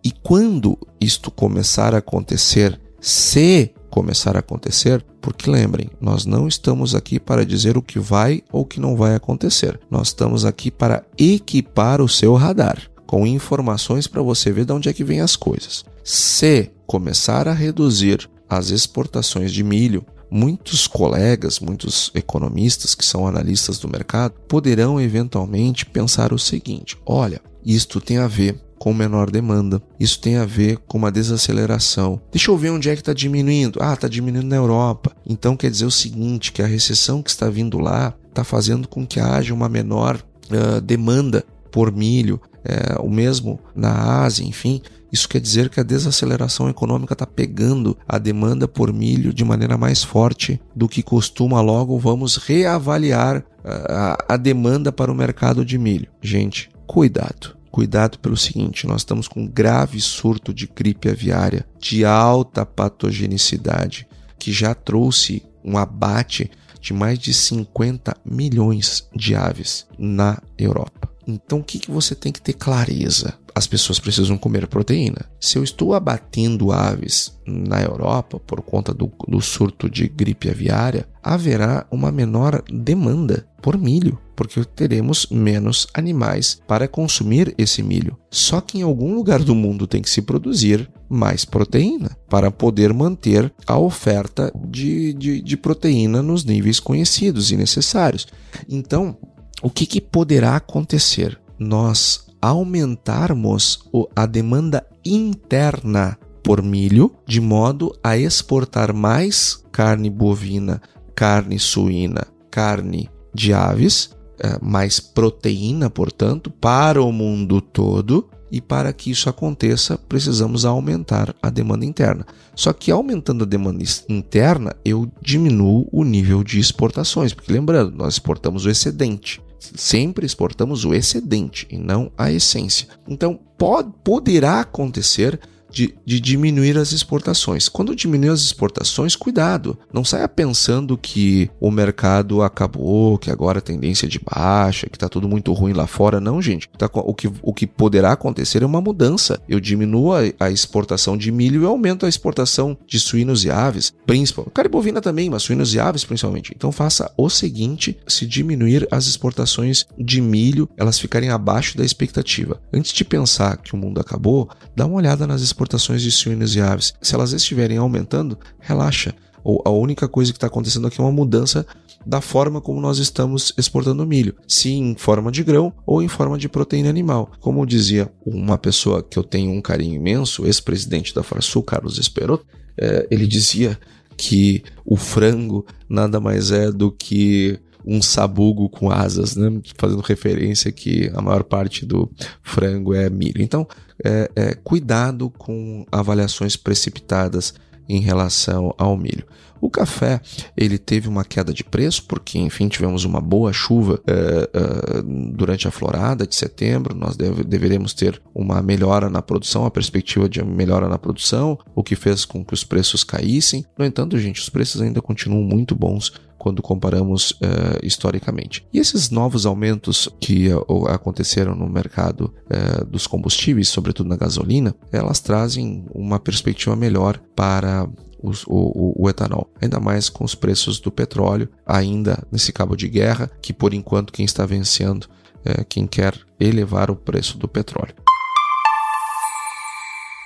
E 0.04 0.10
quando 0.10 0.78
isto 1.00 1.30
começar 1.30 1.94
a 1.94 1.98
acontecer, 1.98 2.78
se 3.00 3.72
começar 3.90 4.36
a 4.36 4.40
acontecer, 4.40 5.04
porque 5.20 5.48
lembrem, 5.48 5.88
nós 6.00 6.26
não 6.26 6.48
estamos 6.48 6.94
aqui 6.94 7.18
para 7.18 7.46
dizer 7.46 7.78
o 7.78 7.82
que 7.82 7.98
vai 7.98 8.42
ou 8.52 8.66
que 8.66 8.80
não 8.80 8.96
vai 8.96 9.14
acontecer. 9.14 9.80
Nós 9.90 10.08
estamos 10.08 10.44
aqui 10.44 10.70
para 10.70 11.04
equipar 11.16 12.02
o 12.02 12.08
seu 12.08 12.34
radar 12.34 12.90
com 13.06 13.26
informações 13.26 14.06
para 14.06 14.20
você 14.20 14.50
ver 14.50 14.64
de 14.64 14.72
onde 14.72 14.88
é 14.88 14.92
que 14.92 15.04
vem 15.04 15.20
as 15.20 15.36
coisas. 15.36 15.84
Se 16.02 16.70
começar 16.86 17.46
a 17.46 17.52
reduzir 17.52 18.28
as 18.48 18.70
exportações 18.70 19.52
de 19.52 19.62
milho, 19.62 20.04
muitos 20.34 20.88
colegas, 20.88 21.60
muitos 21.60 22.10
economistas 22.12 22.92
que 22.96 23.06
são 23.06 23.24
analistas 23.24 23.78
do 23.78 23.88
mercado, 23.88 24.34
poderão 24.48 25.00
eventualmente 25.00 25.86
pensar 25.86 26.32
o 26.32 26.38
seguinte: 26.38 26.98
olha, 27.06 27.40
isto 27.64 28.00
tem 28.00 28.18
a 28.18 28.26
ver 28.26 28.60
com 28.76 28.92
menor 28.92 29.30
demanda. 29.30 29.80
Isso 29.98 30.20
tem 30.20 30.36
a 30.36 30.44
ver 30.44 30.78
com 30.88 30.98
uma 30.98 31.12
desaceleração. 31.12 32.20
Deixa 32.32 32.50
eu 32.50 32.58
ver 32.58 32.70
onde 32.70 32.90
é 32.90 32.94
que 32.94 33.00
está 33.00 33.14
diminuindo. 33.14 33.78
Ah, 33.80 33.94
está 33.94 34.08
diminuindo 34.08 34.48
na 34.48 34.56
Europa. 34.56 35.12
Então 35.24 35.56
quer 35.56 35.70
dizer 35.70 35.86
o 35.86 35.90
seguinte, 35.90 36.52
que 36.52 36.60
a 36.60 36.66
recessão 36.66 37.22
que 37.22 37.30
está 37.30 37.48
vindo 37.48 37.78
lá 37.78 38.12
está 38.28 38.42
fazendo 38.44 38.88
com 38.88 39.06
que 39.06 39.20
haja 39.20 39.54
uma 39.54 39.68
menor 39.68 40.22
uh, 40.50 40.80
demanda 40.80 41.46
por 41.70 41.90
milho, 41.90 42.40
é, 42.64 43.00
o 43.00 43.10
mesmo 43.10 43.58
na 43.74 44.22
Ásia, 44.22 44.44
enfim. 44.44 44.82
Isso 45.14 45.28
quer 45.28 45.40
dizer 45.40 45.68
que 45.68 45.78
a 45.78 45.84
desaceleração 45.84 46.68
econômica 46.68 47.12
está 47.12 47.24
pegando 47.24 47.96
a 48.08 48.18
demanda 48.18 48.66
por 48.66 48.92
milho 48.92 49.32
de 49.32 49.44
maneira 49.44 49.78
mais 49.78 50.02
forte 50.02 50.60
do 50.74 50.88
que 50.88 51.04
costuma. 51.04 51.60
Logo, 51.60 51.96
vamos 52.00 52.36
reavaliar 52.36 53.44
a, 53.64 54.34
a 54.34 54.36
demanda 54.36 54.90
para 54.90 55.12
o 55.12 55.14
mercado 55.14 55.64
de 55.64 55.78
milho. 55.78 56.08
Gente, 56.20 56.68
cuidado 56.84 57.56
cuidado 57.70 58.18
pelo 58.18 58.36
seguinte: 58.36 58.88
nós 58.88 59.02
estamos 59.02 59.28
com 59.28 59.42
um 59.42 59.46
grave 59.46 60.00
surto 60.00 60.52
de 60.52 60.66
gripe 60.66 61.08
aviária 61.08 61.64
de 61.78 62.04
alta 62.04 62.66
patogenicidade, 62.66 64.08
que 64.36 64.52
já 64.52 64.74
trouxe 64.74 65.44
um 65.64 65.78
abate 65.78 66.50
de 66.80 66.92
mais 66.92 67.20
de 67.20 67.32
50 67.32 68.16
milhões 68.24 69.08
de 69.14 69.36
aves 69.36 69.86
na 69.96 70.42
Europa. 70.58 71.13
Então, 71.26 71.58
o 71.58 71.64
que, 71.64 71.78
que 71.78 71.90
você 71.90 72.14
tem 72.14 72.32
que 72.32 72.40
ter 72.40 72.52
clareza? 72.52 73.34
As 73.54 73.66
pessoas 73.66 74.00
precisam 74.00 74.36
comer 74.36 74.66
proteína. 74.66 75.24
Se 75.40 75.56
eu 75.56 75.64
estou 75.64 75.94
abatendo 75.94 76.72
aves 76.72 77.38
na 77.46 77.80
Europa 77.80 78.40
por 78.40 78.60
conta 78.62 78.92
do, 78.92 79.10
do 79.28 79.40
surto 79.40 79.88
de 79.88 80.08
gripe 80.08 80.50
aviária, 80.50 81.06
haverá 81.22 81.86
uma 81.90 82.10
menor 82.10 82.62
demanda 82.68 83.46
por 83.62 83.78
milho, 83.78 84.18
porque 84.36 84.62
teremos 84.64 85.28
menos 85.30 85.86
animais 85.94 86.60
para 86.66 86.88
consumir 86.88 87.54
esse 87.56 87.82
milho. 87.82 88.18
Só 88.30 88.60
que 88.60 88.78
em 88.78 88.82
algum 88.82 89.14
lugar 89.14 89.42
do 89.42 89.54
mundo 89.54 89.86
tem 89.86 90.02
que 90.02 90.10
se 90.10 90.20
produzir 90.20 90.90
mais 91.08 91.44
proteína 91.44 92.10
para 92.28 92.50
poder 92.50 92.92
manter 92.92 93.52
a 93.66 93.78
oferta 93.78 94.52
de, 94.68 95.14
de, 95.14 95.40
de 95.40 95.56
proteína 95.56 96.22
nos 96.22 96.44
níveis 96.44 96.80
conhecidos 96.80 97.52
e 97.52 97.56
necessários. 97.56 98.26
Então, 98.68 99.16
o 99.64 99.70
que, 99.70 99.86
que 99.86 99.98
poderá 99.98 100.56
acontecer? 100.56 101.40
Nós 101.58 102.26
aumentarmos 102.38 103.88
a 104.14 104.26
demanda 104.26 104.86
interna 105.02 106.18
por 106.42 106.62
milho, 106.62 107.14
de 107.26 107.40
modo 107.40 107.98
a 108.04 108.18
exportar 108.18 108.92
mais 108.92 109.64
carne 109.72 110.10
bovina, 110.10 110.82
carne 111.14 111.58
suína, 111.58 112.26
carne 112.50 113.08
de 113.32 113.54
aves, 113.54 114.14
é, 114.38 114.58
mais 114.60 115.00
proteína, 115.00 115.88
portanto, 115.88 116.50
para 116.50 117.02
o 117.02 117.10
mundo 117.10 117.62
todo. 117.62 118.28
E 118.52 118.60
para 118.60 118.92
que 118.92 119.10
isso 119.10 119.28
aconteça, 119.28 119.98
precisamos 119.98 120.64
aumentar 120.64 121.34
a 121.42 121.50
demanda 121.50 121.84
interna. 121.84 122.24
Só 122.54 122.72
que 122.72 122.88
aumentando 122.88 123.42
a 123.42 123.46
demanda 123.46 123.82
interna, 124.08 124.76
eu 124.84 125.10
diminuo 125.20 125.88
o 125.90 126.04
nível 126.04 126.44
de 126.44 126.60
exportações, 126.60 127.34
porque 127.34 127.52
lembrando, 127.52 127.96
nós 127.96 128.14
exportamos 128.14 128.64
o 128.64 128.70
excedente 128.70 129.42
sempre 129.76 130.26
exportamos 130.26 130.84
o 130.84 130.94
excedente 130.94 131.66
e 131.70 131.76
não 131.76 132.10
a 132.16 132.30
essência. 132.30 132.88
Então, 133.06 133.38
pode, 133.56 133.92
poderá 134.02 134.60
acontecer 134.60 135.38
de, 135.74 135.94
de, 136.06 136.20
diminuir 136.20 136.78
as 136.78 136.92
exportações. 136.92 137.68
Quando 137.68 137.96
diminuir 137.96 138.30
as 138.30 138.40
exportações, 138.40 139.16
cuidado. 139.16 139.76
Não 139.92 140.04
saia 140.04 140.28
pensando 140.28 140.96
que 140.96 141.50
o 141.60 141.70
mercado 141.70 142.42
acabou, 142.42 143.18
que 143.18 143.30
agora 143.30 143.58
a 143.58 143.62
tendência 143.62 144.06
é 144.06 144.08
de 144.08 144.20
baixa, 144.20 144.88
que 144.88 144.96
está 144.96 145.08
tudo 145.08 145.28
muito 145.28 145.52
ruim 145.52 145.72
lá 145.72 145.86
fora. 145.86 146.20
Não, 146.20 146.40
gente. 146.40 146.68
Tá, 146.78 146.88
o, 146.92 147.12
que, 147.12 147.30
o 147.42 147.52
que 147.52 147.66
poderá 147.66 148.12
acontecer 148.12 148.62
é 148.62 148.66
uma 148.66 148.80
mudança. 148.80 149.40
Eu 149.48 149.58
diminuo 149.58 150.12
a, 150.12 150.20
a 150.38 150.50
exportação 150.50 151.16
de 151.16 151.32
milho 151.32 151.62
e 151.62 151.66
aumento 151.66 152.06
a 152.06 152.08
exportação 152.08 152.78
de 152.86 153.00
suínos 153.00 153.44
e 153.44 153.50
aves, 153.50 153.92
principalmente. 154.06 154.54
Carne 154.54 154.70
bovina 154.70 155.00
também, 155.00 155.28
mas 155.28 155.42
suínos 155.42 155.74
e 155.74 155.80
aves 155.80 156.04
principalmente. 156.04 156.52
Então 156.54 156.70
faça 156.70 157.12
o 157.16 157.28
seguinte: 157.28 157.98
se 158.06 158.24
diminuir 158.24 158.86
as 158.90 159.06
exportações 159.06 159.86
de 159.98 160.20
milho, 160.20 160.68
elas 160.76 160.98
ficarem 160.98 161.30
abaixo 161.30 161.76
da 161.76 161.84
expectativa. 161.84 162.60
Antes 162.72 162.92
de 162.92 163.04
pensar 163.04 163.56
que 163.56 163.74
o 163.74 163.76
mundo 163.76 164.00
acabou, 164.00 164.48
dá 164.76 164.86
uma 164.86 164.96
olhada 164.96 165.26
nas 165.26 165.42
exportações 165.42 165.63
exportações 165.64 166.02
de 166.02 166.12
suínos 166.12 166.54
e 166.54 166.60
aves. 166.60 166.94
Se 167.00 167.14
elas 167.14 167.32
estiverem 167.32 167.78
aumentando, 167.78 168.38
relaxa. 168.60 169.14
Ou 169.42 169.62
a 169.64 169.70
única 169.70 170.06
coisa 170.06 170.32
que 170.32 170.36
está 170.36 170.46
acontecendo 170.46 170.86
aqui 170.86 171.00
é 171.00 171.04
uma 171.04 171.12
mudança 171.12 171.66
da 172.06 172.20
forma 172.20 172.60
como 172.60 172.80
nós 172.80 172.98
estamos 172.98 173.52
exportando 173.56 174.06
milho, 174.06 174.34
se 174.46 174.70
em 174.72 174.94
forma 174.94 175.32
de 175.32 175.42
grão 175.42 175.72
ou 175.86 176.02
em 176.02 176.08
forma 176.08 176.38
de 176.38 176.48
proteína 176.48 176.90
animal. 176.90 177.32
Como 177.40 177.66
dizia 177.66 178.12
uma 178.24 178.58
pessoa 178.58 179.02
que 179.02 179.18
eu 179.18 179.22
tenho 179.22 179.50
um 179.52 179.60
carinho 179.60 179.96
imenso, 179.96 180.46
ex-presidente 180.46 181.14
da 181.14 181.22
Farsul, 181.22 181.62
Carlos 181.62 181.98
Esperot, 181.98 182.42
é, 182.76 183.06
ele 183.10 183.26
dizia 183.26 183.78
que 184.16 184.62
o 184.84 184.96
frango 184.96 185.66
nada 185.88 186.20
mais 186.20 186.50
é 186.50 186.70
do 186.70 186.92
que 186.92 187.58
um 187.84 188.00
sabugo 188.00 188.68
com 188.68 188.90
asas, 188.90 189.36
né? 189.36 189.60
fazendo 189.76 190.00
referência 190.00 190.72
que 190.72 191.10
a 191.14 191.20
maior 191.20 191.44
parte 191.44 191.84
do 191.84 192.10
frango 192.42 192.94
é 192.94 193.10
milho. 193.10 193.42
Então, 193.42 193.66
é, 194.02 194.30
é, 194.34 194.54
cuidado 194.54 195.30
com 195.30 195.86
avaliações 195.92 196.56
precipitadas 196.56 197.54
em 197.88 198.00
relação 198.00 198.74
ao 198.78 198.96
milho. 198.96 199.26
O 199.64 199.70
café 199.70 200.20
ele 200.54 200.76
teve 200.76 201.08
uma 201.08 201.24
queda 201.24 201.50
de 201.50 201.64
preço 201.64 202.04
porque, 202.04 202.38
enfim, 202.38 202.68
tivemos 202.68 203.06
uma 203.06 203.18
boa 203.18 203.50
chuva 203.50 203.94
uh, 203.94 204.98
uh, 204.98 205.02
durante 205.32 205.66
a 205.66 205.70
florada 205.70 206.26
de 206.26 206.34
setembro. 206.34 206.94
Nós 206.94 207.16
deve, 207.16 207.42
deveremos 207.42 207.94
ter 207.94 208.20
uma 208.34 208.60
melhora 208.60 209.08
na 209.08 209.22
produção, 209.22 209.64
a 209.64 209.70
perspectiva 209.70 210.28
de 210.28 210.44
melhora 210.44 210.86
na 210.86 210.98
produção, 210.98 211.58
o 211.74 211.82
que 211.82 211.96
fez 211.96 212.26
com 212.26 212.44
que 212.44 212.52
os 212.52 212.62
preços 212.62 213.02
caíssem. 213.02 213.64
No 213.78 213.86
entanto, 213.86 214.18
gente, 214.18 214.38
os 214.38 214.50
preços 214.50 214.82
ainda 214.82 215.00
continuam 215.00 215.42
muito 215.42 215.74
bons 215.74 216.12
quando 216.44 216.60
comparamos 216.60 217.30
uh, 217.30 217.80
historicamente. 217.82 218.66
E 218.70 218.78
esses 218.78 219.08
novos 219.08 219.46
aumentos 219.46 220.10
que 220.20 220.52
uh, 220.52 220.86
aconteceram 220.88 221.54
no 221.54 221.66
mercado 221.66 222.34
uh, 222.50 222.84
dos 222.84 223.06
combustíveis, 223.06 223.70
sobretudo 223.70 224.10
na 224.10 224.16
gasolina, 224.16 224.74
elas 224.92 225.20
trazem 225.20 225.86
uma 225.94 226.20
perspectiva 226.20 226.76
melhor 226.76 227.18
para 227.34 227.88
o, 228.22 228.30
o, 228.46 229.04
o, 229.04 229.08
etanol, 229.08 229.50
ainda 229.58 229.80
mais 229.80 230.10
com 230.10 230.22
os 230.22 230.34
preços 230.34 230.78
do 230.78 230.92
petróleo 230.92 231.48
ainda 231.64 232.22
nesse 232.30 232.52
cabo 232.52 232.76
de 232.76 232.90
guerra, 232.90 233.30
que 233.40 233.54
por 233.54 233.72
enquanto 233.72 234.12
quem 234.12 234.26
está 234.26 234.44
vencendo 234.44 235.06
é 235.46 235.64
quem 235.64 235.86
quer 235.86 236.14
elevar 236.38 236.90
o 236.90 236.96
preço 236.96 237.38
do 237.38 237.48
petróleo. 237.48 237.94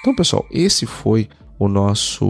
Então, 0.00 0.16
pessoal, 0.16 0.44
esse 0.50 0.84
foi 0.84 1.28
o 1.58 1.68
nosso, 1.68 2.26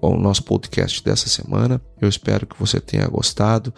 o 0.00 0.16
nosso 0.16 0.42
podcast 0.44 1.04
dessa 1.04 1.28
semana. 1.28 1.80
Eu 2.00 2.08
espero 2.08 2.46
que 2.46 2.58
você 2.58 2.80
tenha 2.80 3.06
gostado. 3.06 3.72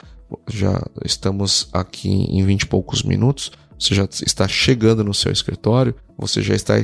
Já 0.49 0.81
estamos 1.05 1.69
aqui 1.73 2.09
em 2.09 2.45
20 2.45 2.63
e 2.63 2.67
poucos 2.67 3.03
minutos. 3.03 3.53
Você 3.79 3.95
já 3.95 4.05
está 4.05 4.47
chegando 4.47 5.03
no 5.03 5.13
seu 5.13 5.33
escritório, 5.33 5.95
você 6.17 6.41
já 6.41 6.55
está 6.55 6.75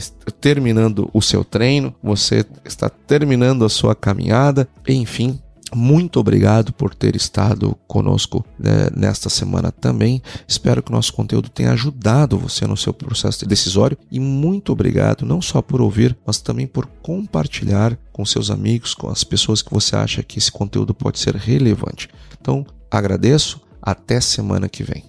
terminando 0.41 1.09
o 1.15 1.23
seu 1.23 1.45
treino, 1.45 1.95
você 2.03 2.45
está 2.65 2.89
terminando 2.89 3.65
a 3.65 3.69
sua 3.69 3.95
caminhada, 3.95 4.69
enfim, 4.87 5.41
muito 5.75 6.19
obrigado 6.19 6.73
por 6.73 6.95
ter 6.95 7.15
estado 7.15 7.77
conosco 7.87 8.45
né, 8.59 8.89
nesta 8.95 9.29
semana 9.29 9.71
também. 9.71 10.23
Espero 10.47 10.83
que 10.83 10.91
o 10.91 10.95
nosso 10.95 11.13
conteúdo 11.13 11.49
tenha 11.49 11.73
ajudado 11.73 12.39
você 12.39 12.67
no 12.67 12.77
seu 12.77 12.93
processo 12.93 13.47
decisório 13.47 13.97
e 14.11 14.19
muito 14.19 14.73
obrigado 14.73 15.25
não 15.25 15.41
só 15.41 15.63
por 15.63 15.81
ouvir, 15.81 16.17
mas 16.27 16.41
também 16.41 16.67
por 16.67 16.87
compartilhar 17.03 17.97
com 18.13 18.25
seus 18.25 18.51
amigos, 18.51 18.95
com 18.95 19.09
as 19.09 19.25
pessoas 19.25 19.63
que 19.63 19.73
você 19.73 19.97
acha 19.97 20.23
que 20.23 20.39
esse 20.39 20.51
conteúdo 20.51 20.93
pode 20.93 21.19
ser 21.19 21.35
relevante. 21.37 22.09
Então, 22.41 22.67
agradeço, 22.91 23.61
até 23.81 24.21
semana 24.21 24.69
que 24.69 24.83
vem. 24.83 25.05